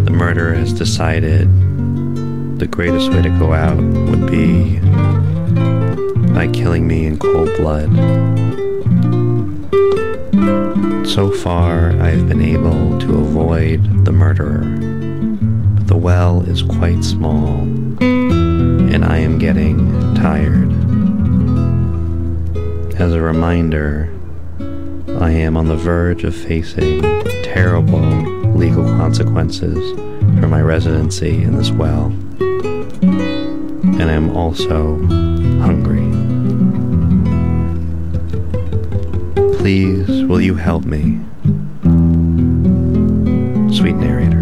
the 0.04 0.12
murderer 0.12 0.54
has 0.54 0.72
decided 0.72 1.48
the 2.58 2.66
greatest 2.68 3.10
way 3.10 3.22
to 3.22 3.30
go 3.40 3.52
out 3.52 3.76
would 3.76 4.30
be 4.30 4.78
by 6.32 6.46
killing 6.52 6.86
me 6.86 7.06
in 7.06 7.18
cold 7.18 7.50
blood. 7.56 7.90
So 11.12 11.30
far, 11.30 11.90
I 12.00 12.08
have 12.08 12.26
been 12.26 12.40
able 12.40 12.98
to 13.00 13.18
avoid 13.18 14.06
the 14.06 14.12
murderer, 14.12 14.64
but 15.74 15.86
the 15.86 15.94
well 15.94 16.40
is 16.48 16.62
quite 16.62 17.04
small, 17.04 17.60
and 18.00 19.04
I 19.04 19.18
am 19.18 19.38
getting 19.38 20.14
tired. 20.14 20.72
As 22.98 23.12
a 23.12 23.20
reminder, 23.20 24.10
I 25.20 25.32
am 25.32 25.58
on 25.58 25.68
the 25.68 25.76
verge 25.76 26.24
of 26.24 26.34
facing 26.34 27.02
terrible 27.42 28.00
legal 28.56 28.84
consequences 28.84 29.76
for 30.40 30.48
my 30.48 30.62
residency 30.62 31.42
in 31.42 31.58
this 31.58 31.70
well, 31.70 32.06
and 32.40 34.02
I 34.02 34.12
am 34.14 34.34
also 34.34 34.96
hungry. 35.60 36.01
Please, 39.62 40.24
will 40.24 40.40
you 40.40 40.56
help 40.56 40.84
me? 40.84 41.20
Sweet 43.72 43.94
narrator. 43.94 44.40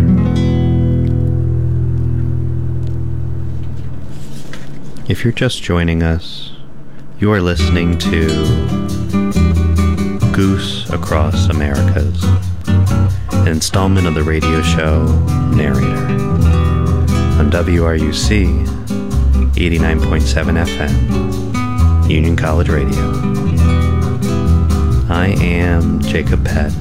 If 5.10 5.22
you're 5.22 5.34
just 5.34 5.62
joining 5.62 6.02
us, 6.02 6.52
you 7.18 7.30
are 7.32 7.42
listening 7.42 7.98
to 7.98 8.28
Goose 10.32 10.88
Across 10.88 11.50
Americas, 11.50 12.24
an 13.32 13.48
installment 13.48 14.06
of 14.06 14.14
the 14.14 14.22
radio 14.22 14.62
show 14.62 15.04
Narrator 15.54 16.14
on 17.38 17.50
WRUC 17.50 18.66
89.7 19.52 20.64
FM, 20.64 22.08
Union 22.08 22.36
College 22.36 22.70
Radio. 22.70 23.49
I 25.20 25.32
am 25.42 26.00
Jacob 26.00 26.46
Pett, 26.46 26.72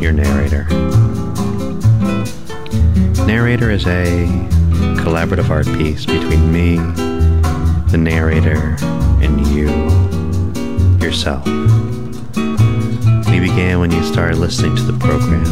your 0.00 0.10
narrator. 0.10 0.64
Narrator 3.26 3.70
is 3.70 3.86
a 3.86 4.24
collaborative 4.96 5.50
art 5.50 5.66
piece 5.66 6.06
between 6.06 6.50
me, 6.50 6.76
the 7.90 7.98
narrator, 7.98 8.74
and 9.20 9.46
you, 9.48 9.68
yourself. 11.04 11.44
We 13.26 13.38
began 13.38 13.80
when 13.80 13.90
you 13.90 14.02
started 14.02 14.38
listening 14.38 14.76
to 14.76 14.82
the 14.82 14.96
program, 14.98 15.44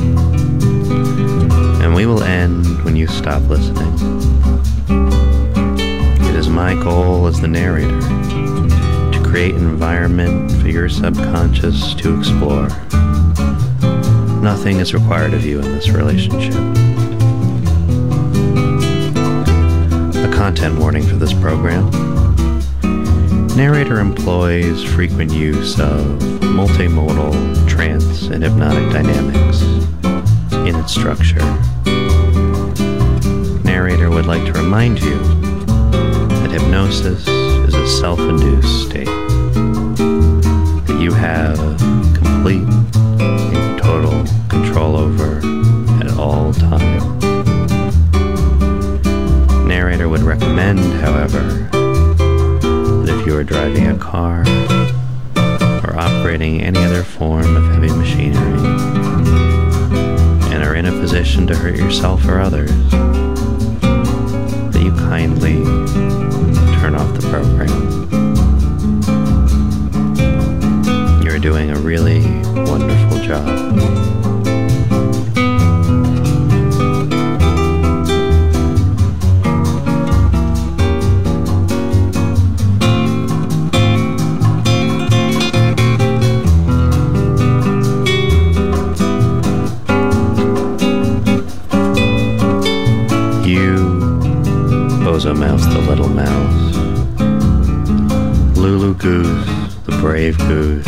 and 1.82 1.94
we 1.94 2.06
will 2.06 2.22
end 2.22 2.82
when 2.82 2.96
you 2.96 3.06
stop 3.06 3.42
listening. 3.42 3.92
It 6.30 6.34
is 6.34 6.48
my 6.48 6.72
goal 6.82 7.26
as 7.26 7.42
the 7.42 7.48
narrator 7.48 8.00
to 8.00 8.47
create 9.28 9.54
an 9.54 9.68
environment 9.68 10.50
for 10.52 10.68
your 10.68 10.88
subconscious 10.88 11.92
to 11.94 12.18
explore. 12.18 12.68
Nothing 14.40 14.78
is 14.78 14.94
required 14.94 15.34
of 15.34 15.44
you 15.44 15.58
in 15.58 15.66
this 15.72 15.90
relationship. 15.90 16.54
A 20.24 20.32
content 20.34 20.78
warning 20.78 21.02
for 21.02 21.16
this 21.16 21.34
program. 21.34 21.90
Narrator 23.54 24.00
employs 24.00 24.82
frequent 24.82 25.30
use 25.30 25.78
of 25.78 26.00
multimodal 26.40 27.68
trance 27.68 28.28
and 28.28 28.42
hypnotic 28.42 28.90
dynamics 28.90 29.60
in 30.66 30.74
its 30.74 30.94
structure. 30.94 31.44
Narrator 33.62 34.08
would 34.08 34.26
like 34.26 34.46
to 34.46 34.52
remind 34.52 35.00
you 35.00 35.18
that 35.18 36.50
hypnosis 36.50 37.28
is 37.28 37.74
a 37.74 37.86
self 37.86 38.18
induced 38.20 38.88
state 38.88 39.07
have 41.18 41.58
complete 42.14 42.62
and 43.20 43.78
total 43.82 44.24
control 44.48 44.96
over 44.96 45.38
at 46.00 46.16
all 46.16 46.52
times. 46.52 47.24
Narrator 49.66 50.08
would 50.08 50.20
recommend, 50.20 50.78
however, 51.00 51.40
that 53.02 53.18
if 53.18 53.26
you 53.26 53.36
are 53.36 53.42
driving 53.42 53.88
a 53.88 53.98
car 53.98 54.42
or 55.84 55.98
operating 55.98 56.62
any 56.62 56.78
other 56.78 57.02
form 57.02 57.56
of 57.56 57.64
heavy 57.74 57.90
machinery 57.90 58.68
and 60.52 60.62
are 60.62 60.76
in 60.76 60.86
a 60.86 60.92
position 60.92 61.48
to 61.48 61.56
hurt 61.56 61.74
yourself 61.76 62.24
or 62.28 62.38
others, 62.38 62.70
that 64.70 64.82
you 64.84 64.92
kindly 64.92 65.64
turn 66.78 66.94
off 66.94 67.12
the 67.20 67.28
program. 67.28 67.97
You, 73.28 73.34
Bozo 95.04 95.36
Mouse 95.36 95.66
the 95.66 95.80
little 95.86 96.08
mouse, 96.08 96.76
Lulu 98.56 98.94
Goose 98.94 99.58
the 99.84 99.98
brave 100.00 100.38
goose, 100.38 100.86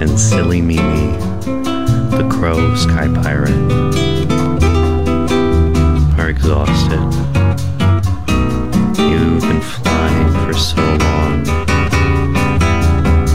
and 0.00 0.18
Silly 0.18 0.60
Meanie 0.60 1.18
the 2.18 2.28
crow 2.28 2.74
sky 2.74 3.06
pirate 3.22 3.48
are 6.18 6.28
exhausted. 6.28 6.98
You've 8.98 9.42
been 9.42 9.60
flying 9.60 10.46
for 10.46 10.52
so 10.58 10.82
long 10.82 11.48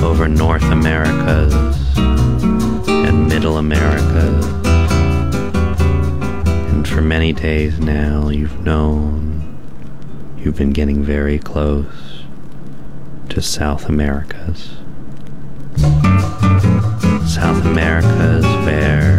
over 0.03 0.27
North 0.27 0.63
Americas 0.63 1.53
and 2.87 3.27
Middle 3.29 3.57
Americas 3.57 4.45
and 6.73 6.85
for 6.87 7.01
many 7.01 7.31
days 7.31 7.79
now 7.79 8.27
you've 8.27 8.59
known 8.65 9.57
you've 10.37 10.57
been 10.57 10.73
getting 10.73 11.03
very 11.03 11.39
close 11.39 12.23
to 13.29 13.41
South 13.41 13.87
Americas. 13.87 14.82
South 17.43 17.65
Americas 17.65 18.45
where 18.65 19.03
the 19.03 19.12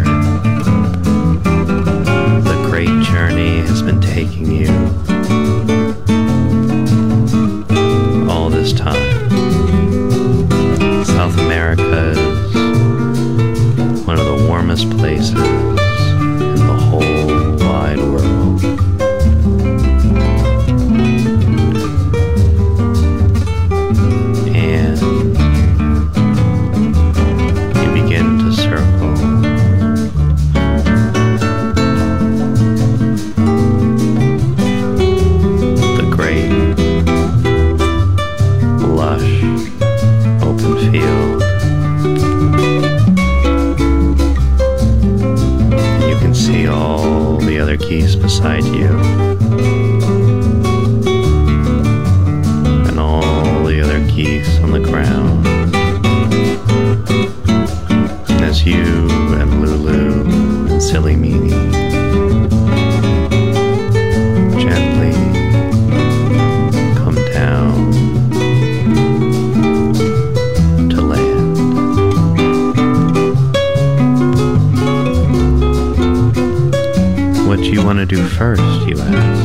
do 77.65 77.73
you 77.73 77.83
want 77.83 77.99
to 77.99 78.05
do 78.05 78.23
first, 78.23 78.63
you 78.87 78.95
ask? 78.99 79.43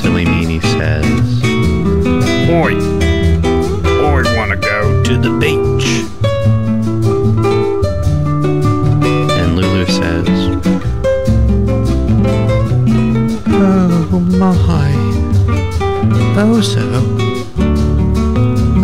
Silly 0.00 0.24
meanie 0.24 0.62
says, 0.62 1.04
Oi. 2.48 2.76
I 3.84 4.36
want 4.36 4.52
to 4.52 4.56
go 4.56 5.02
to 5.02 5.16
the 5.18 5.30
beach. 5.40 5.88
and 9.40 9.56
Lulu 9.56 9.86
says, 9.86 10.28
Oh 13.48 14.20
my. 14.38 14.92
Bozo. 16.36 17.02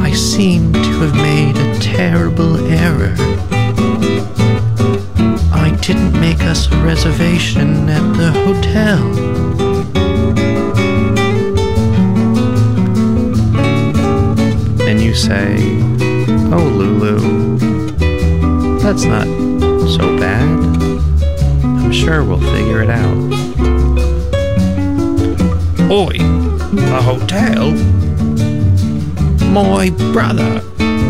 I 0.01 0.11
seem 0.13 0.73
to 0.73 0.81
have 0.81 1.15
made 1.15 1.57
a 1.57 1.79
terrible 1.79 2.57
error. 2.67 3.26
Didn't 5.97 6.21
make 6.21 6.43
us 6.43 6.71
a 6.71 6.77
reservation 6.83 7.89
at 7.89 8.17
the 8.17 8.31
hotel. 8.31 9.27
and 14.89 15.01
you 15.01 15.15
say, 15.15 15.57
Oh, 16.53 16.63
Lulu, 16.63 17.59
that's 18.79 19.05
not 19.05 19.27
so 19.89 20.17
bad. 20.17 20.49
I'm 21.65 21.93
sure 21.93 22.23
we'll 22.23 22.41
figure 22.41 22.83
it 22.83 22.91
out. 22.91 23.17
Oi, 25.91 26.17
a 26.93 27.03
hotel? 27.03 27.73
My 29.51 29.91
brother 30.13 30.63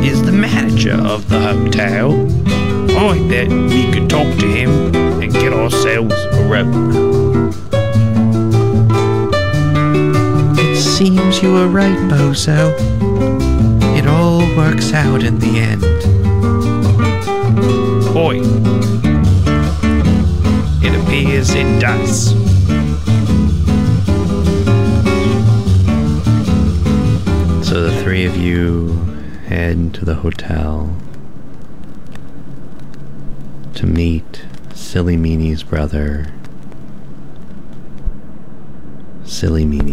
is 0.03 0.23
the 0.23 0.33
manager 0.33 0.95
of 0.95 1.29
the 1.29 1.41
hotel. 1.41 2.36
I 2.99 3.19
bet 3.29 3.49
we 3.49 3.93
could 3.93 4.09
talk 4.09 4.39
to 4.39 4.47
him 4.47 4.71
and 5.23 5.31
get 5.31 5.53
ourselves 5.53 6.15
a 6.15 6.49
room. 6.49 7.53
It 10.59 10.77
seems 10.77 11.43
you 11.43 11.53
were 11.53 11.69
right, 11.69 11.99
Bozo. 12.11 12.75
It 13.99 14.07
all 14.07 14.41
works 14.57 14.95
out 14.95 15.23
in 15.23 15.39
the 15.39 15.59
end. 15.59 15.83
Boy, 18.15 18.41
It 20.83 20.95
appears 21.03 21.51
it 21.51 21.81
does. 21.81 22.31
So 27.69 27.83
the 27.83 28.01
three 28.03 28.25
of 28.25 28.37
you 28.37 28.95
head 29.49 29.93
to 29.95 30.05
the 30.07 30.15
hotel 30.15 30.97
to 33.77 33.87
meet 33.87 34.47
Silly 34.75 35.17
Brother, 35.87 36.27
Silly 39.25 39.65
Meanie. 39.65 39.86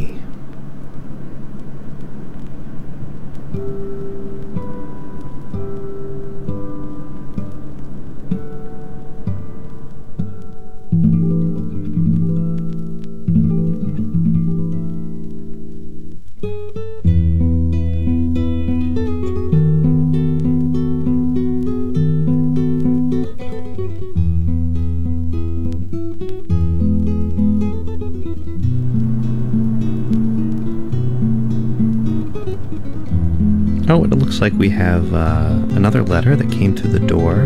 Like 34.44 34.54
we 34.56 34.70
have 34.70 35.14
uh, 35.14 35.58
another 35.70 36.04
letter 36.04 36.36
that 36.36 36.52
came 36.52 36.76
through 36.76 36.92
the 36.92 37.00
door. 37.00 37.44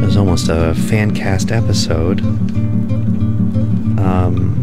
It 0.00 0.06
was 0.06 0.16
almost 0.16 0.48
a 0.48 0.76
fan 0.76 1.12
cast 1.12 1.50
episode. 1.50 2.20
Um, 3.98 4.54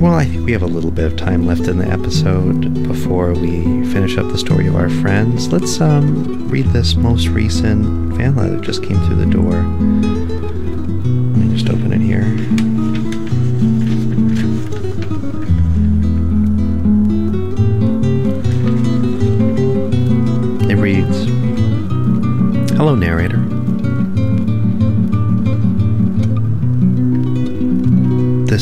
well, 0.00 0.14
I 0.14 0.24
think 0.24 0.46
we 0.46 0.52
have 0.52 0.62
a 0.62 0.66
little 0.66 0.90
bit 0.90 1.04
of 1.04 1.18
time 1.18 1.46
left 1.46 1.68
in 1.68 1.76
the 1.76 1.86
episode 1.86 2.88
before 2.88 3.34
we 3.34 3.84
finish 3.92 4.16
up 4.16 4.32
the 4.32 4.38
story 4.38 4.66
of 4.66 4.76
our 4.76 4.88
friends. 4.88 5.52
Let's 5.52 5.78
um, 5.78 6.48
read 6.48 6.64
this 6.68 6.94
most 6.94 7.28
recent 7.28 8.16
fan 8.16 8.34
letter 8.34 8.56
that 8.56 8.62
just 8.62 8.82
came 8.82 8.98
through 9.04 9.16
the 9.16 9.26
door. 9.26 10.17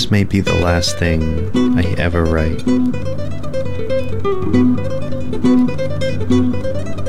This 0.07 0.13
may 0.13 0.23
be 0.23 0.39
the 0.39 0.55
last 0.55 0.99
thing 0.99 1.51
I 1.77 1.83
ever 1.99 2.23
write. 2.23 2.63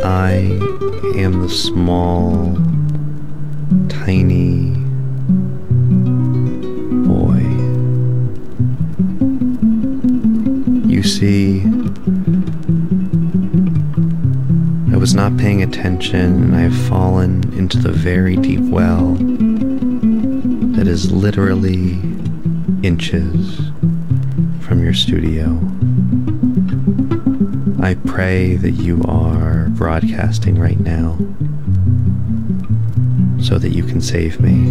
I 0.04 0.38
am 1.16 1.43
the 1.43 1.48
small, 1.48 2.56
tiny 3.88 4.72
boy. 7.06 7.38
You 10.89 11.04
see, 11.04 11.62
I 14.91 14.98
was 14.98 15.14
not 15.14 15.38
paying 15.38 15.62
attention 15.62 16.45
and 16.45 16.56
I 16.56 16.62
have 16.62 16.88
fallen 16.88 17.54
into 17.54 17.78
the 17.78 17.91
very 17.91 18.38
deep 18.38 18.62
well 18.62 19.14
that 20.74 20.88
is 20.88 21.12
literally 21.12 22.16
inches 22.88 23.58
from 24.62 24.82
your 24.82 24.94
studio. 24.94 25.60
I 27.86 27.96
pray 28.06 28.56
that 28.56 28.72
you 28.72 29.04
are 29.04 29.68
broadcasting 29.72 30.58
right 30.58 30.80
now 30.80 31.18
so 33.44 33.58
that 33.58 33.72
you 33.72 33.84
can 33.84 34.00
save 34.00 34.40
me. 34.40 34.70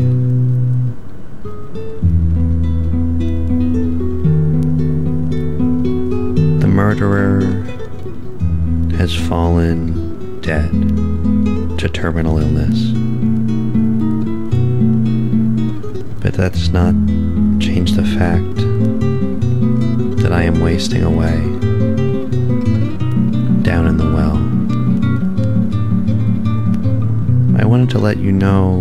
The 6.60 6.68
murderer 6.68 7.42
has 8.96 9.14
fallen 9.14 10.40
dead 10.40 10.72
to 11.78 11.88
terminal 11.92 12.38
illness. 12.38 12.92
But 16.22 16.32
that's 16.32 16.68
not 16.68 16.94
change 17.76 17.92
the 17.92 18.04
fact 18.18 18.56
that 20.22 20.32
I 20.32 20.44
am 20.44 20.60
wasting 20.60 21.02
away 21.02 21.40
down 23.62 23.86
in 23.86 23.98
the 23.98 24.10
well. 24.16 24.36
I 27.60 27.66
wanted 27.66 27.90
to 27.90 27.98
let 27.98 28.16
you 28.16 28.32
know 28.32 28.80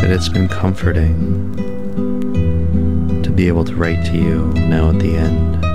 that 0.00 0.10
it's 0.10 0.28
been 0.28 0.48
comforting 0.48 1.54
to 3.22 3.30
be 3.30 3.46
able 3.46 3.64
to 3.66 3.76
write 3.76 4.04
to 4.06 4.16
you 4.16 4.46
now 4.54 4.90
at 4.90 4.98
the 4.98 5.14
end. 5.14 5.65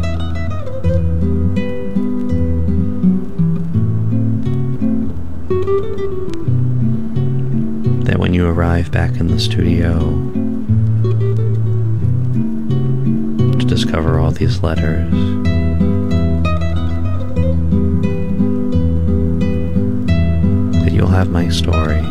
You 8.42 8.48
arrive 8.48 8.90
back 8.92 9.18
in 9.18 9.28
the 9.28 9.40
studio 9.40 10.00
to 13.60 13.66
discover 13.68 14.18
all 14.18 14.32
these 14.32 14.64
letters, 14.64 15.12
that 20.82 20.92
you'll 20.92 21.06
have 21.06 21.30
my 21.30 21.50
story. 21.50 22.02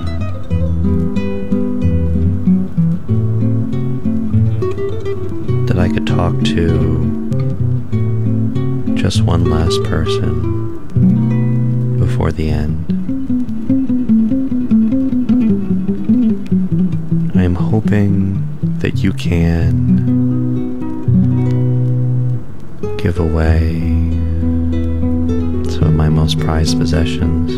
That 5.66 5.78
I 5.80 5.88
could 5.88 6.06
talk 6.06 6.40
to 6.44 7.08
just 8.94 9.22
one 9.22 9.50
last 9.50 9.82
person 9.82 10.78
before 11.98 12.30
the 12.30 12.50
end. 12.50 12.79
Hoping 17.90 18.46
that 18.78 18.98
you 18.98 19.12
can 19.12 19.66
give 22.98 23.18
away 23.18 23.80
some 25.68 25.88
of 25.88 25.94
my 25.94 26.08
most 26.08 26.38
prized 26.38 26.78
possessions. 26.78 27.50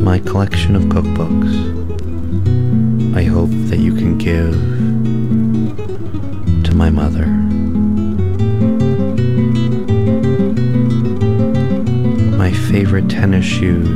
My 0.00 0.20
collection 0.20 0.76
of 0.76 0.84
cookbooks. 0.84 1.52
I 3.16 3.24
hope 3.24 3.50
that 3.68 3.80
you 3.80 3.92
can 3.92 4.16
give 4.16 4.54
to 6.62 6.74
my 6.76 6.88
mother. 6.88 7.26
My 12.36 12.52
favorite 12.52 13.10
tennis 13.10 13.44
shoes. 13.44 13.91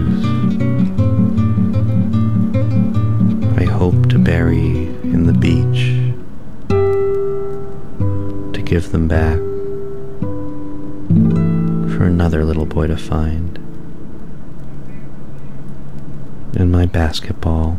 And 16.67 16.73
my 16.73 16.87
basketball. 16.87 17.79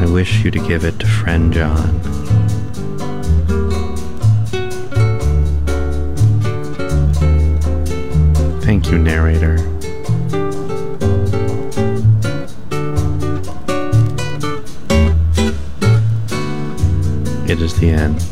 I 0.00 0.06
wish 0.12 0.44
you 0.44 0.52
to 0.52 0.60
give 0.60 0.84
it 0.84 1.00
to 1.00 1.08
friend 1.08 1.52
John. 1.52 1.98
Thank 8.62 8.92
you, 8.92 8.98
narrator. 8.98 9.54
It 17.50 17.60
is 17.60 17.76
the 17.80 17.90
end. 17.90 18.22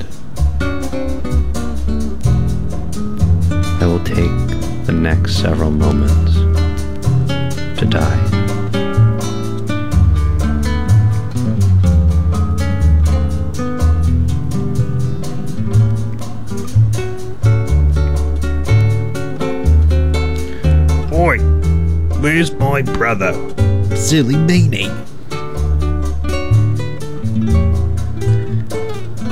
I 3.82 3.86
will 3.88 4.04
take 4.04 4.30
the 4.86 4.96
next 4.96 5.42
several 5.42 5.72
moments 5.72 6.35
to 7.76 7.86
die. 7.86 8.22
Oi, 21.12 21.38
where's 22.20 22.52
my 22.52 22.82
brother? 22.82 23.32
Silly 23.94 24.34
meanie. 24.34 24.90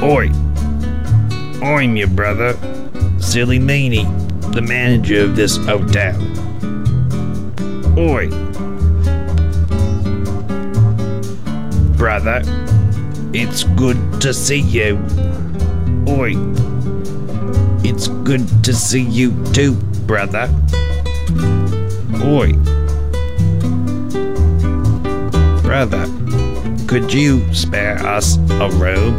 Oi, 0.02 0.30
I'm 1.64 1.96
your 1.96 2.08
brother, 2.08 2.52
Silly 3.18 3.58
Meanie, 3.58 4.04
the 4.52 4.60
manager 4.60 5.24
of 5.24 5.34
this 5.34 5.56
hotel. 5.56 6.33
Oi. 8.04 8.28
Brother, 11.96 12.42
it's 13.32 13.64
good 13.64 14.20
to 14.20 14.34
see 14.34 14.60
you. 14.60 14.96
Oi. 16.06 16.34
It's 17.82 18.08
good 18.08 18.46
to 18.64 18.74
see 18.74 19.00
you 19.00 19.32
too, 19.54 19.72
brother. 20.06 20.50
Oi. 22.22 22.52
Brother, 25.62 26.04
could 26.86 27.10
you 27.10 27.54
spare 27.54 27.96
us 28.06 28.36
a 28.36 28.68
room? 28.72 29.18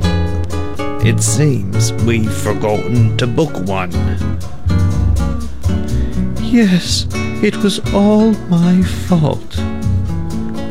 It 1.04 1.24
seems 1.24 1.92
we've 2.04 2.32
forgotten 2.32 3.18
to 3.18 3.26
book 3.26 3.58
one. 3.68 3.92
Yes, 6.44 7.08
it 7.46 7.56
was 7.58 7.80
all 7.94 8.32
my 8.50 8.82
fault. 8.82 9.60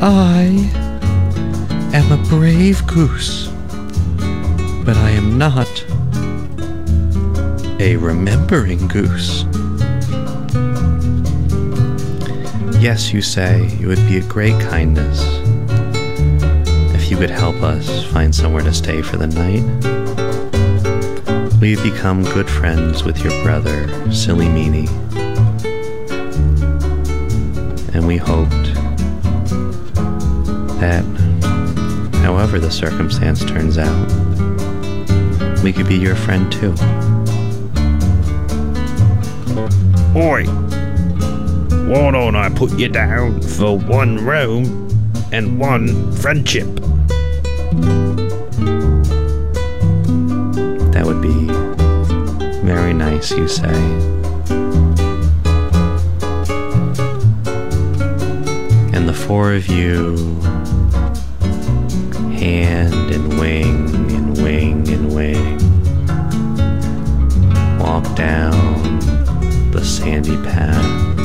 I 0.02 0.50
am 1.94 2.10
a 2.10 2.16
brave 2.28 2.84
goose, 2.88 3.46
but 4.84 4.96
I 4.96 5.10
am 5.10 5.38
not 5.38 5.70
a 7.78 7.94
remembering 7.94 8.88
goose. 8.88 9.44
Yes, 12.82 13.12
you 13.12 13.22
say 13.22 13.66
it 13.80 13.86
would 13.86 14.04
be 14.08 14.18
a 14.18 14.22
great 14.22 14.60
kindness 14.60 15.22
if 16.92 17.08
you 17.08 17.16
could 17.16 17.30
help 17.30 17.54
us 17.62 18.04
find 18.06 18.34
somewhere 18.34 18.64
to 18.64 18.74
stay 18.74 19.00
for 19.00 19.16
the 19.16 19.28
night. 19.28 19.62
We've 21.60 21.80
become 21.84 22.24
good 22.24 22.50
friends 22.50 23.04
with 23.04 23.22
your 23.22 23.44
brother, 23.44 23.86
Silly 24.12 24.46
Meanie 24.46 24.90
and 27.94 28.06
we 28.06 28.16
hoped 28.16 28.74
that, 30.80 31.04
however 32.22 32.58
the 32.58 32.70
circumstance 32.70 33.44
turns 33.44 33.78
out, 33.78 34.08
we 35.62 35.72
could 35.72 35.86
be 35.86 35.96
your 35.96 36.16
friend 36.16 36.52
too. 36.52 36.74
Oi. 40.16 40.44
Why 41.88 42.10
don't 42.10 42.34
I 42.34 42.48
put 42.50 42.78
you 42.78 42.88
down 42.88 43.40
for 43.40 43.78
one 43.78 44.24
room 44.24 44.88
and 45.32 45.60
one 45.60 46.12
friendship? 46.12 46.66
That 50.92 51.04
would 51.04 51.22
be 51.22 51.46
very 52.66 52.92
nice, 52.92 53.30
you 53.30 53.46
say. 53.48 54.13
Four 59.34 59.52
of 59.54 59.66
you, 59.66 60.14
hand 62.38 63.10
and 63.10 63.40
wing 63.40 63.88
and 64.12 64.36
wing 64.40 64.88
and 64.88 65.12
wing, 65.12 65.58
walk 67.80 68.04
down 68.14 69.00
the 69.72 69.84
sandy 69.84 70.36
path 70.44 71.16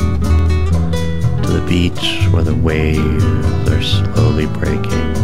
to 1.44 1.52
the 1.52 1.64
beach 1.68 2.26
where 2.32 2.42
the 2.42 2.56
waves 2.56 3.24
are 3.68 3.80
slowly 3.80 4.46
breaking. 4.58 5.14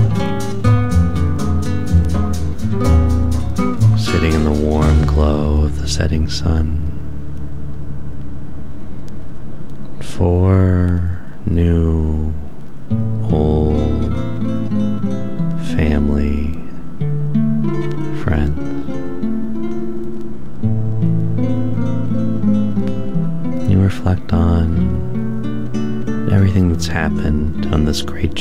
Sitting 3.99 4.32
in 4.32 4.45
the 4.45 4.57
warm 4.62 5.05
glow 5.07 5.64
of 5.64 5.80
the 5.80 5.89
setting 5.89 6.28
sun. 6.28 6.75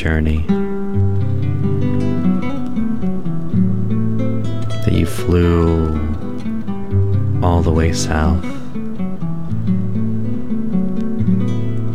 Journey. 0.05 0.45
That 4.83 4.93
you 4.93 5.07
flew 5.07 5.87
all 7.41 7.63
the 7.63 7.71
way 7.71 7.91
south. 7.91 8.45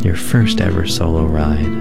Your 0.04 0.16
first 0.16 0.60
ever 0.60 0.88
solo 0.88 1.24
ride. 1.24 1.79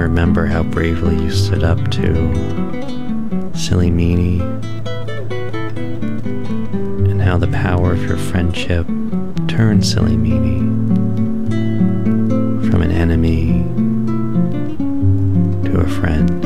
Remember 0.00 0.46
how 0.46 0.62
bravely 0.62 1.14
you 1.14 1.30
stood 1.30 1.62
up 1.62 1.78
to 1.90 2.14
Silly 3.54 3.90
Meanie 3.90 4.40
and 7.10 7.20
how 7.20 7.36
the 7.36 7.48
power 7.48 7.92
of 7.92 8.02
your 8.04 8.16
friendship 8.16 8.86
turned 9.46 9.84
Silly 9.84 10.16
Meanie 10.16 10.60
from 12.70 12.80
an 12.80 12.90
enemy 12.90 13.62
to 15.70 15.80
a 15.80 15.88
friend. 15.88 16.39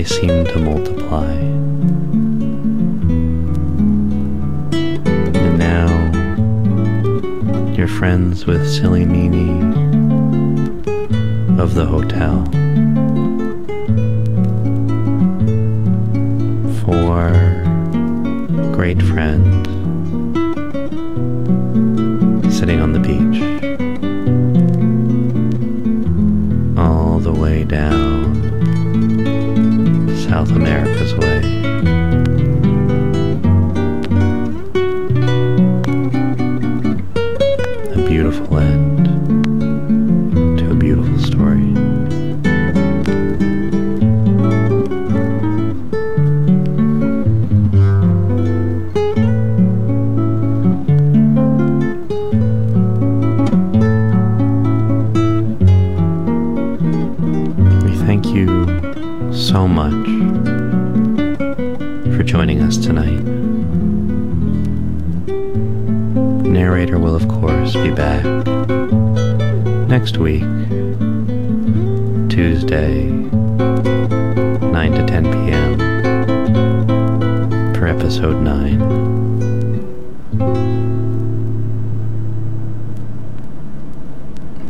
They 0.00 0.06
seem 0.06 0.46
to 0.46 0.58
multiply. 0.58 1.30
And 4.72 5.58
now 5.58 5.88
you're 7.76 7.86
friends 7.86 8.46
with 8.46 8.66
Silly 8.66 9.04
Meanie 9.04 9.60
of 11.60 11.74
the 11.74 11.84
hotel. 11.84 12.46
Four 16.80 17.32
great 18.72 19.02
friends 19.02 19.79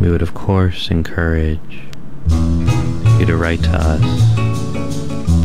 We 0.01 0.11
would, 0.11 0.23
of 0.23 0.35
course, 0.35 0.91
encourage 0.91 1.83
you 3.18 3.27
to 3.27 3.37
write 3.37 3.62
to 3.64 3.71
us. 3.71 4.01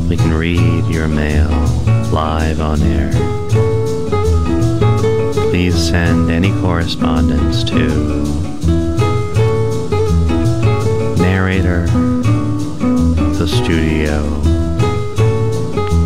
We 0.10 0.18
can 0.18 0.34
read 0.34 0.86
your 0.86 1.08
mail 1.08 1.50
live 2.12 2.60
on 2.60 2.82
air. 2.82 3.12
Please 5.50 5.76
send 5.76 6.32
any 6.32 6.52
correspondence 6.62 7.64
to 7.66 7.88
narrator, 11.18 11.86
the 13.38 13.48
studio, 13.48 14.24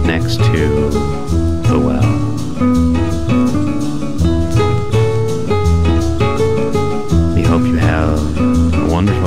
next 0.05 0.37
to 0.37 1.18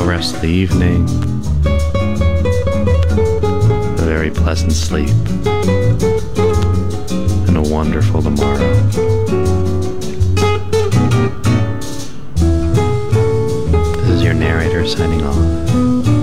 the 0.02 0.08
rest 0.08 0.34
of 0.34 0.40
the 0.40 0.48
evening, 0.48 1.04
a 4.00 4.04
very 4.04 4.32
pleasant 4.32 4.72
sleep, 4.72 5.10
and 7.46 7.56
a 7.56 7.62
wonderful 7.62 8.20
tomorrow. 8.20 8.74
This 14.00 14.08
is 14.08 14.24
your 14.24 14.34
narrator 14.34 14.84
signing 14.88 15.22
off. 15.22 16.21